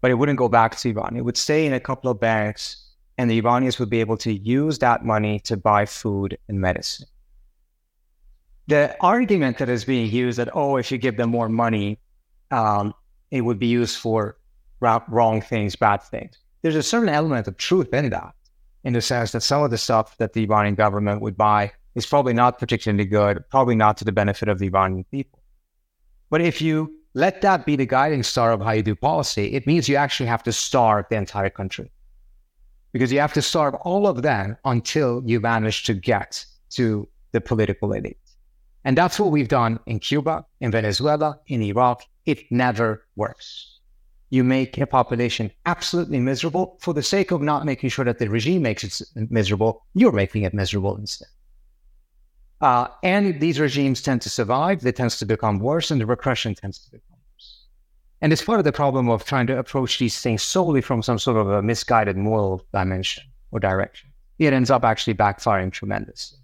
but 0.00 0.10
it 0.10 0.14
wouldn't 0.14 0.38
go 0.38 0.48
back 0.48 0.76
to 0.76 0.88
Iran. 0.90 1.16
It 1.16 1.24
would 1.24 1.36
stay 1.36 1.66
in 1.66 1.72
a 1.72 1.80
couple 1.80 2.10
of 2.10 2.20
banks, 2.20 2.92
and 3.18 3.30
the 3.30 3.38
Iranians 3.38 3.78
would 3.78 3.90
be 3.90 4.00
able 4.00 4.16
to 4.18 4.32
use 4.32 4.78
that 4.78 5.04
money 5.04 5.40
to 5.40 5.56
buy 5.56 5.84
food 5.84 6.38
and 6.48 6.60
medicine. 6.60 7.06
The 8.66 8.96
argument 9.00 9.58
that 9.58 9.68
is 9.68 9.84
being 9.84 10.10
used 10.10 10.38
that, 10.38 10.48
oh, 10.54 10.76
if 10.76 10.90
you 10.90 10.98
give 10.98 11.16
them 11.16 11.30
more 11.30 11.48
money, 11.48 11.98
um, 12.50 12.94
it 13.30 13.42
would 13.42 13.58
be 13.58 13.66
used 13.66 13.98
for 13.98 14.38
wrong 14.80 15.40
things, 15.40 15.76
bad 15.76 16.02
things. 16.02 16.38
There's 16.62 16.76
a 16.76 16.82
certain 16.82 17.08
element 17.08 17.46
of 17.46 17.56
truth 17.56 17.92
in 17.92 18.10
that, 18.10 18.34
in 18.84 18.92
the 18.92 19.02
sense 19.02 19.32
that 19.32 19.42
some 19.42 19.62
of 19.62 19.70
the 19.70 19.78
stuff 19.78 20.16
that 20.18 20.32
the 20.32 20.44
Iranian 20.44 20.74
government 20.74 21.20
would 21.20 21.36
buy 21.36 21.72
is 21.94 22.06
probably 22.06 22.32
not 22.32 22.58
particularly 22.58 23.04
good, 23.04 23.44
probably 23.50 23.74
not 23.74 23.96
to 23.98 24.04
the 24.04 24.12
benefit 24.12 24.48
of 24.48 24.58
the 24.58 24.66
Iranian 24.66 25.04
people. 25.10 25.40
But 26.30 26.40
if 26.40 26.60
you 26.60 26.92
let 27.14 27.42
that 27.42 27.64
be 27.64 27.76
the 27.76 27.86
guiding 27.86 28.22
star 28.22 28.52
of 28.52 28.60
how 28.60 28.72
you 28.72 28.82
do 28.82 28.94
policy, 28.94 29.52
it 29.52 29.66
means 29.66 29.88
you 29.88 29.96
actually 29.96 30.26
have 30.26 30.42
to 30.44 30.52
starve 30.52 31.06
the 31.10 31.16
entire 31.16 31.50
country. 31.50 31.90
Because 32.92 33.12
you 33.12 33.20
have 33.20 33.32
to 33.34 33.42
starve 33.42 33.74
all 33.74 34.06
of 34.06 34.22
them 34.22 34.56
until 34.64 35.22
you 35.24 35.40
manage 35.40 35.84
to 35.84 35.94
get 35.94 36.44
to 36.70 37.08
the 37.32 37.40
political 37.40 37.92
elite. 37.92 38.18
And 38.84 38.98
that's 38.98 39.18
what 39.18 39.30
we've 39.30 39.48
done 39.48 39.80
in 39.86 39.98
Cuba, 39.98 40.44
in 40.60 40.70
Venezuela, 40.70 41.40
in 41.46 41.62
Iraq. 41.62 42.02
It 42.26 42.50
never 42.50 43.06
works. 43.16 43.80
You 44.30 44.44
make 44.44 44.76
a 44.78 44.86
population 44.86 45.50
absolutely 45.64 46.20
miserable 46.20 46.76
for 46.80 46.92
the 46.92 47.02
sake 47.02 47.30
of 47.30 47.40
not 47.40 47.64
making 47.64 47.90
sure 47.90 48.04
that 48.04 48.18
the 48.18 48.28
regime 48.28 48.62
makes 48.62 48.84
it 48.84 49.02
miserable. 49.30 49.84
You're 49.94 50.12
making 50.12 50.42
it 50.42 50.54
miserable 50.54 50.96
instead. 50.96 51.28
Uh, 52.60 52.88
and 53.02 53.40
these 53.40 53.60
regimes 53.60 54.00
tend 54.00 54.22
to 54.22 54.30
survive, 54.30 54.80
they 54.80 54.92
tend 54.92 55.10
to 55.10 55.26
become 55.26 55.58
worse, 55.58 55.90
and 55.90 56.00
the 56.00 56.06
repression 56.06 56.54
tends 56.54 56.78
to 56.78 56.90
become 56.90 57.18
worse. 57.34 57.66
And 58.22 58.32
it's 58.32 58.42
part 58.42 58.58
of 58.58 58.64
the 58.64 58.72
problem 58.72 59.08
of 59.08 59.24
trying 59.24 59.46
to 59.48 59.58
approach 59.58 59.98
these 59.98 60.20
things 60.20 60.42
solely 60.42 60.80
from 60.80 61.02
some 61.02 61.18
sort 61.18 61.36
of 61.36 61.50
a 61.50 61.62
misguided 61.62 62.16
moral 62.16 62.64
dimension 62.72 63.24
or 63.50 63.60
direction. 63.60 64.10
It 64.38 64.52
ends 64.52 64.70
up 64.70 64.84
actually 64.84 65.14
backfiring 65.14 65.72
tremendously. 65.72 66.38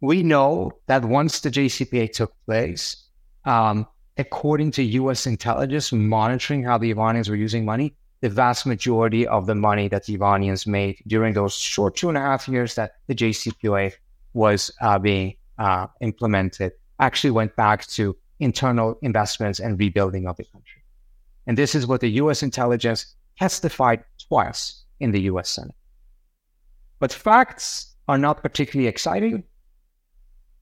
We 0.00 0.22
know 0.22 0.72
that 0.86 1.04
once 1.04 1.40
the 1.40 1.50
JCPOA 1.50 2.12
took 2.12 2.32
place, 2.44 3.04
um, 3.44 3.86
according 4.18 4.72
to 4.72 4.82
US 4.82 5.26
intelligence 5.26 5.92
monitoring 5.92 6.64
how 6.64 6.78
the 6.78 6.90
Iranians 6.90 7.28
were 7.28 7.36
using 7.36 7.64
money, 7.64 7.94
the 8.20 8.28
vast 8.28 8.66
majority 8.66 9.26
of 9.26 9.46
the 9.46 9.54
money 9.54 9.88
that 9.88 10.04
the 10.04 10.14
Iranians 10.14 10.66
made 10.66 11.02
during 11.06 11.34
those 11.34 11.54
short 11.54 11.96
two 11.96 12.08
and 12.08 12.18
a 12.18 12.20
half 12.20 12.48
years 12.48 12.74
that 12.74 12.92
the 13.06 13.14
JCPOA 13.14 13.92
was 14.32 14.70
uh, 14.80 14.98
being 14.98 15.34
uh, 15.58 15.86
implemented 16.00 16.72
actually 16.98 17.30
went 17.30 17.54
back 17.56 17.86
to 17.86 18.16
internal 18.40 18.98
investments 19.02 19.60
and 19.60 19.78
rebuilding 19.78 20.26
of 20.26 20.36
the 20.36 20.44
country. 20.44 20.82
And 21.46 21.56
this 21.56 21.74
is 21.74 21.86
what 21.86 22.00
the 22.00 22.10
US 22.22 22.42
intelligence 22.42 23.14
testified 23.38 24.04
twice 24.28 24.84
in 25.00 25.10
the 25.10 25.20
US 25.22 25.50
Senate. 25.50 25.74
But 26.98 27.12
facts 27.12 27.94
are 28.08 28.18
not 28.18 28.42
particularly 28.42 28.88
exciting. 28.88 29.44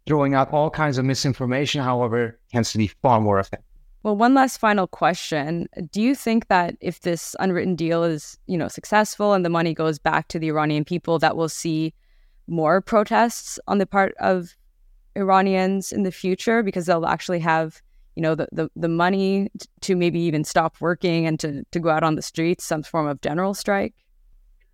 Throwing 0.07 0.35
out 0.35 0.53
all 0.53 0.71
kinds 0.71 0.99
of 0.99 1.05
misinformation, 1.05 1.83
however, 1.83 2.39
tends 2.53 2.73
to 2.73 2.79
be 2.79 2.89
far 2.89 3.21
more 3.21 3.39
effective. 3.39 3.65
Well, 4.03 4.17
one 4.17 4.35
last 4.35 4.59
final 4.59 4.87
question. 4.87 5.67
Do 5.91 6.03
you 6.03 6.15
think 6.15 6.49
that 6.49 6.77
if 6.81 7.01
this 7.01 7.35
unwritten 7.41 7.75
deal 7.75 8.05
is, 8.05 8.37
you 8.47 8.59
know, 8.59 8.69
successful 8.69 9.33
and 9.33 9.45
the 9.45 9.49
money 9.49 9.73
goes 9.73 9.99
back 9.99 10.29
to 10.29 10.39
the 10.39 10.49
Iranian 10.49 10.85
people, 10.85 11.19
that 11.21 11.39
we'll 11.39 11.49
see 11.49 11.95
more 12.47 12.83
protests 12.83 13.59
on 13.67 13.79
the 13.79 13.87
part 13.87 14.15
of 14.21 14.57
Iranians 15.17 15.91
in 15.91 16.03
the 16.03 16.13
future 16.13 16.63
because 16.63 16.85
they'll 16.85 17.07
actually 17.07 17.39
have 17.39 17.81
you 18.17 18.23
know 18.23 18.35
the, 18.35 18.49
the, 18.53 18.71
the 18.77 18.89
money 18.89 19.51
to 19.81 19.97
maybe 19.97 20.21
even 20.21 20.45
stop 20.45 20.77
working 20.81 21.27
and 21.27 21.41
to, 21.41 21.65
to 21.73 21.81
go 21.81 21.91
out 21.91 22.03
on 22.03 22.15
the 22.15 22.23
streets 22.23 22.65
some 22.65 22.83
form 22.83 23.07
of 23.07 23.21
general 23.21 23.55
strike 23.55 23.95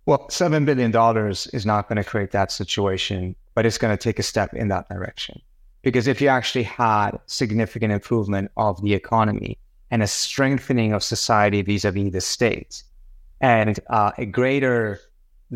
well 0.05 0.29
seven 0.29 0.65
billion 0.65 0.91
dollars 0.91 1.47
is 1.47 1.65
not 1.65 1.87
going 1.87 1.97
to 1.97 2.03
create 2.03 2.31
that 2.31 2.51
situation 2.51 3.35
but 3.53 3.65
it's 3.65 3.77
going 3.77 3.95
to 3.95 4.01
take 4.01 4.19
a 4.19 4.23
step 4.23 4.53
in 4.53 4.67
that 4.69 4.87
direction. 4.89 5.41
Because 5.81 6.07
if 6.07 6.21
you 6.21 6.27
actually 6.27 6.63
had 6.63 7.11
significant 7.25 7.91
improvement 7.91 8.51
of 8.55 8.81
the 8.81 8.93
economy 8.93 9.57
and 9.89 10.03
a 10.03 10.07
strengthening 10.07 10.93
of 10.93 11.03
society 11.03 11.61
vis-a-vis 11.61 12.11
the 12.11 12.21
state, 12.21 12.83
and 13.41 13.79
uh, 13.89 14.11
a 14.17 14.25
greater 14.25 14.99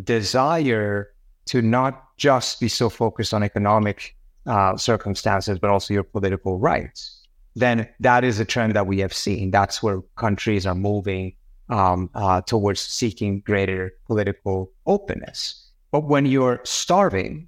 desire 0.03 1.13
to 1.45 1.61
not 1.61 2.17
just 2.17 2.59
be 2.59 2.67
so 2.67 2.89
focused 2.89 3.33
on 3.33 3.43
economic 3.43 4.15
uh, 4.47 4.75
circumstances, 4.75 5.59
but 5.59 5.69
also 5.69 5.93
your 5.93 6.03
political 6.03 6.59
rights, 6.59 7.27
then 7.55 7.87
that 7.99 8.23
is 8.23 8.39
a 8.39 8.45
trend 8.45 8.73
that 8.73 8.87
we 8.87 8.99
have 8.99 9.13
seen. 9.13 9.51
That's 9.51 9.81
where 9.81 10.01
countries 10.17 10.65
are 10.65 10.75
moving 10.75 11.35
um, 11.69 12.09
uh, 12.15 12.41
towards 12.41 12.81
seeking 12.81 13.41
greater 13.41 13.93
political 14.05 14.71
openness. 14.85 15.69
But 15.91 16.05
when 16.05 16.25
you're 16.25 16.59
starving 16.63 17.47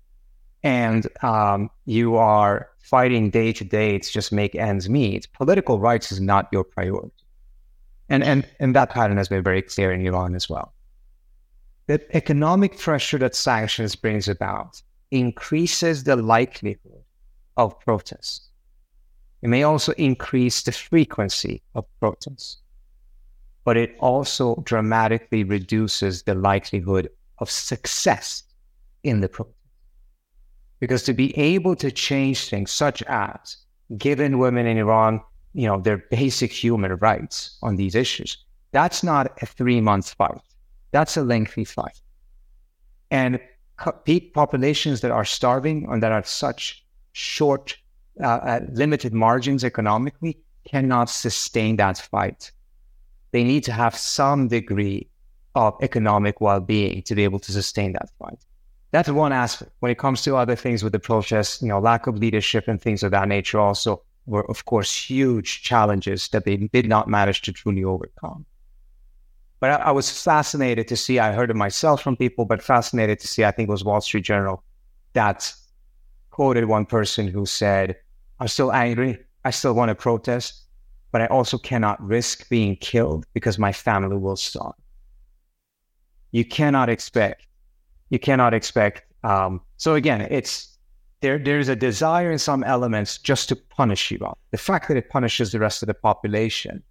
and 0.64 1.08
um, 1.24 1.70
you 1.86 2.16
are 2.16 2.70
fighting 2.80 3.30
day 3.30 3.54
to 3.54 3.64
day 3.64 4.00
to 4.00 4.12
just 4.12 4.32
make 4.32 4.56
ends 4.56 4.90
meet, 4.90 5.28
political 5.34 5.80
rights 5.80 6.12
is 6.12 6.20
not 6.20 6.48
your 6.52 6.64
priority. 6.64 7.12
And, 8.10 8.24
and, 8.24 8.48
and 8.60 8.76
that 8.76 8.90
pattern 8.90 9.18
has 9.18 9.28
been 9.28 9.44
very 9.44 9.62
clear 9.62 9.92
in 9.92 10.06
Iran 10.06 10.36
as 10.36 10.50
well. 10.50 10.74
The 11.88 12.02
economic 12.16 12.78
pressure 12.78 13.18
that 13.20 13.36
sanctions 13.36 13.96
brings 13.96 14.28
about 14.28 14.82
increases 15.12 16.04
the 16.04 16.16
likelihood 16.16 17.04
of 17.56 17.80
protests. 17.80 18.50
It 19.42 19.50
may 19.50 19.64
also 19.64 19.92
increase 19.94 20.64
the 20.64 20.72
frequency 20.72 21.62
of 21.76 21.86
protests, 22.00 22.58
but 23.64 23.78
it 23.78 23.96
also 24.00 24.56
dramatically 24.66 25.44
reduces 25.44 26.24
the 26.24 26.36
likelihood 26.36 27.10
of 27.40 27.52
success 27.52 28.44
in 29.04 29.22
the 29.22 29.30
protest. 29.30 29.57
Because 30.80 31.04
to 31.04 31.14
be 31.14 31.38
able 31.38 31.76
to 31.76 31.92
change 31.92 32.50
things 32.50 32.72
such 32.72 33.02
as 33.04 33.58
giving 33.98 34.38
women 34.38 34.68
in 34.68 34.78
Iran, 34.78 35.22
you 35.54 35.68
know, 35.68 35.80
their 35.80 35.98
basic 36.12 36.52
human 36.52 36.94
rights 36.98 37.58
on 37.64 37.76
these 37.76 37.96
issues, 37.96 38.38
that's 38.72 39.04
not 39.04 39.42
a 39.42 39.46
three 39.46 39.82
month 39.82 40.14
fight. 40.14 40.42
That's 40.92 41.18
a 41.18 41.24
lengthy 41.24 41.66
fight. 41.66 42.00
And 43.10 43.40
populations 43.78 45.02
that 45.02 45.12
are 45.12 45.26
starving 45.26 45.88
and 45.90 46.02
that 46.04 46.12
are 46.12 46.24
such 46.24 46.86
short, 47.14 47.78
uh, 48.22 48.28
uh, 48.28 48.60
limited 48.72 49.14
margins 49.14 49.64
economically 49.64 50.38
cannot 50.68 51.10
sustain 51.10 51.78
that 51.78 51.98
fight. 51.98 52.52
They 53.32 53.44
need 53.44 53.64
to 53.66 53.72
have 53.72 53.96
some 53.96 54.48
degree 54.48 55.10
of 55.56 55.76
economic 55.82 56.40
well-being 56.42 57.02
to 57.04 57.16
be 57.16 57.24
able 57.24 57.40
to 57.40 57.52
sustain 57.52 57.94
that 57.94 58.10
fight. 58.20 58.40
That's 58.98 59.10
one 59.10 59.32
aspect. 59.32 59.72
When 59.80 59.92
it 59.92 60.00
comes 60.00 60.24
to 60.24 60.36
other 60.36 60.56
things 60.56 60.84
with 60.84 60.92
the 60.92 60.98
protests, 60.98 61.62
you 61.62 61.68
know, 61.68 61.78
lack 61.80 62.08
of 62.08 62.18
leadership 62.18 62.68
and 62.68 62.82
things 62.82 63.04
of 63.04 63.12
that 63.12 63.28
nature 63.28 63.60
also 63.60 64.02
were, 64.26 64.50
of 64.50 64.66
course, 64.66 64.92
huge 64.92 65.62
challenges 65.62 66.30
that 66.30 66.46
they 66.46 66.58
did 66.58 66.90
not 66.90 67.08
manage 67.08 67.44
to 67.44 67.52
truly 67.52 67.84
overcome. 67.84 68.44
But 69.60 69.70
I, 69.70 69.76
I, 69.76 69.92
was 69.92 70.10
fascinated 70.10 70.88
to 70.88 70.98
see, 70.98 71.20
I 71.20 71.32
heard 71.32 71.52
it 71.52 71.56
myself 71.56 72.02
from 72.02 72.18
people, 72.18 72.46
but 72.46 72.60
fascinated 72.60 73.20
to 73.20 73.28
see, 73.28 73.46
I 73.46 73.52
think 73.52 73.70
it 73.70 73.72
was 73.72 73.84
Wall 73.84 74.02
Street 74.02 74.26
Journal 74.26 74.64
that 75.14 75.54
quoted 76.32 76.66
one 76.66 76.88
person 76.88 77.28
who 77.28 77.46
said, 77.46 77.98
I'm 78.40 78.48
still 78.48 78.74
angry. 78.74 79.20
I 79.46 79.52
still 79.52 79.74
want 79.74 79.90
to 79.90 79.96
protest, 79.96 80.64
but 81.12 81.22
I 81.22 81.28
also 81.28 81.60
cannot 81.60 82.02
risk 82.02 82.50
being 82.50 82.76
killed 82.78 83.28
because 83.36 83.60
my 83.60 83.74
family 83.74 84.18
will 84.18 84.38
starve. 84.38 84.74
You 86.32 86.46
cannot 86.46 86.90
expect, 86.90 87.46
you 88.10 88.20
cannot 88.20 88.54
expect. 88.54 89.04
Um, 89.24 89.62
so 89.78 89.96
again, 89.96 90.22
it's 90.30 90.78
there. 91.22 91.38
There's 91.38 91.70
a 91.70 91.76
desire 91.76 92.32
in 92.32 92.40
some 92.40 92.64
elements 92.64 93.18
just 93.18 93.50
to 93.50 93.56
punish 93.56 94.12
Iran. 94.12 94.36
The 94.52 94.58
fact 94.58 94.88
that 94.88 94.98
it 94.98 95.10
punishes 95.10 95.52
the 95.52 95.60
rest 95.60 95.84
of 95.84 95.88
the 95.88 95.94
population 95.94 96.84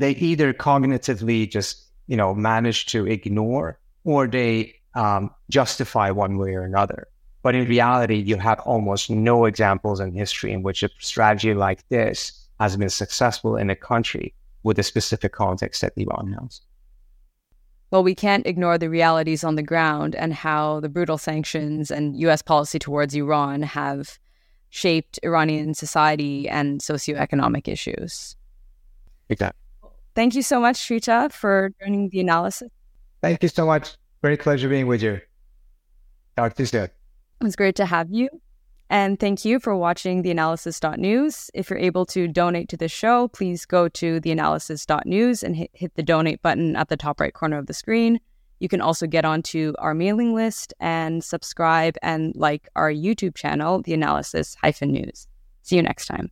they 0.00 0.12
either 0.12 0.52
cognitively 0.54 1.48
just 1.48 1.86
you 2.06 2.16
know 2.16 2.34
manage 2.34 2.86
to 2.86 3.06
ignore 3.06 3.78
or 4.04 4.26
they 4.26 4.74
um, 4.94 5.30
justify 5.50 6.10
one 6.10 6.38
way 6.38 6.54
or 6.54 6.62
another. 6.62 7.06
But 7.42 7.54
in 7.54 7.68
reality, 7.68 8.16
you 8.16 8.36
have 8.36 8.60
almost 8.60 9.10
no 9.10 9.44
examples 9.44 10.00
in 10.00 10.12
history 10.12 10.52
in 10.52 10.62
which 10.62 10.82
a 10.82 10.90
strategy 10.98 11.54
like 11.54 11.86
this 11.88 12.48
has 12.58 12.76
been 12.76 12.90
successful 12.90 13.56
in 13.56 13.70
a 13.70 13.76
country 13.76 14.34
with 14.62 14.78
a 14.78 14.82
specific 14.82 15.32
context 15.32 15.80
that 15.82 15.92
Iran 15.96 16.36
has. 16.40 16.60
Well, 17.90 18.04
we 18.04 18.14
can't 18.14 18.46
ignore 18.46 18.78
the 18.78 18.88
realities 18.88 19.42
on 19.42 19.56
the 19.56 19.62
ground 19.62 20.14
and 20.14 20.32
how 20.32 20.80
the 20.80 20.88
brutal 20.88 21.18
sanctions 21.18 21.90
and 21.90 22.16
US 22.20 22.40
policy 22.40 22.78
towards 22.78 23.14
Iran 23.14 23.62
have 23.62 24.18
shaped 24.70 25.18
Iranian 25.24 25.74
society 25.74 26.48
and 26.48 26.80
socioeconomic 26.80 27.66
issues. 27.66 28.36
Exactly. 29.28 29.58
Thank 30.14 30.34
you 30.34 30.42
so 30.42 30.60
much, 30.60 30.78
Trita, 30.78 31.32
for 31.32 31.70
joining 31.80 32.08
the 32.10 32.20
analysis. 32.20 32.68
Thank 33.22 33.42
you 33.42 33.48
so 33.48 33.66
much. 33.66 33.96
Great 34.22 34.40
pleasure 34.40 34.68
being 34.68 34.86
with 34.86 35.02
you. 35.02 35.20
Talk 36.36 36.54
to 36.54 36.62
you 36.62 36.66
soon. 36.66 36.84
It 36.84 36.92
was 37.44 37.56
great 37.56 37.74
to 37.76 37.86
have 37.86 38.10
you. 38.10 38.28
And 38.90 39.20
thank 39.20 39.44
you 39.44 39.60
for 39.60 39.76
watching 39.76 40.22
the 40.22 40.32
analysis.news. 40.32 41.52
If 41.54 41.70
you're 41.70 41.78
able 41.78 42.04
to 42.06 42.26
donate 42.26 42.68
to 42.70 42.76
this 42.76 42.90
show, 42.90 43.28
please 43.28 43.64
go 43.64 43.88
to 43.88 44.18
the 44.18 44.32
analysis.news 44.32 45.44
and 45.44 45.54
hit, 45.54 45.70
hit 45.72 45.94
the 45.94 46.02
donate 46.02 46.42
button 46.42 46.74
at 46.74 46.88
the 46.88 46.96
top 46.96 47.20
right 47.20 47.32
corner 47.32 47.56
of 47.56 47.66
the 47.66 47.72
screen. 47.72 48.18
You 48.58 48.68
can 48.68 48.80
also 48.80 49.06
get 49.06 49.24
onto 49.24 49.74
our 49.78 49.94
mailing 49.94 50.34
list 50.34 50.74
and 50.80 51.22
subscribe 51.22 51.96
and 52.02 52.34
like 52.34 52.68
our 52.74 52.92
YouTube 52.92 53.36
channel, 53.36 53.80
The 53.80 53.94
Analysis 53.94 54.56
News. 54.82 55.28
See 55.62 55.76
you 55.76 55.82
next 55.82 56.06
time. 56.06 56.30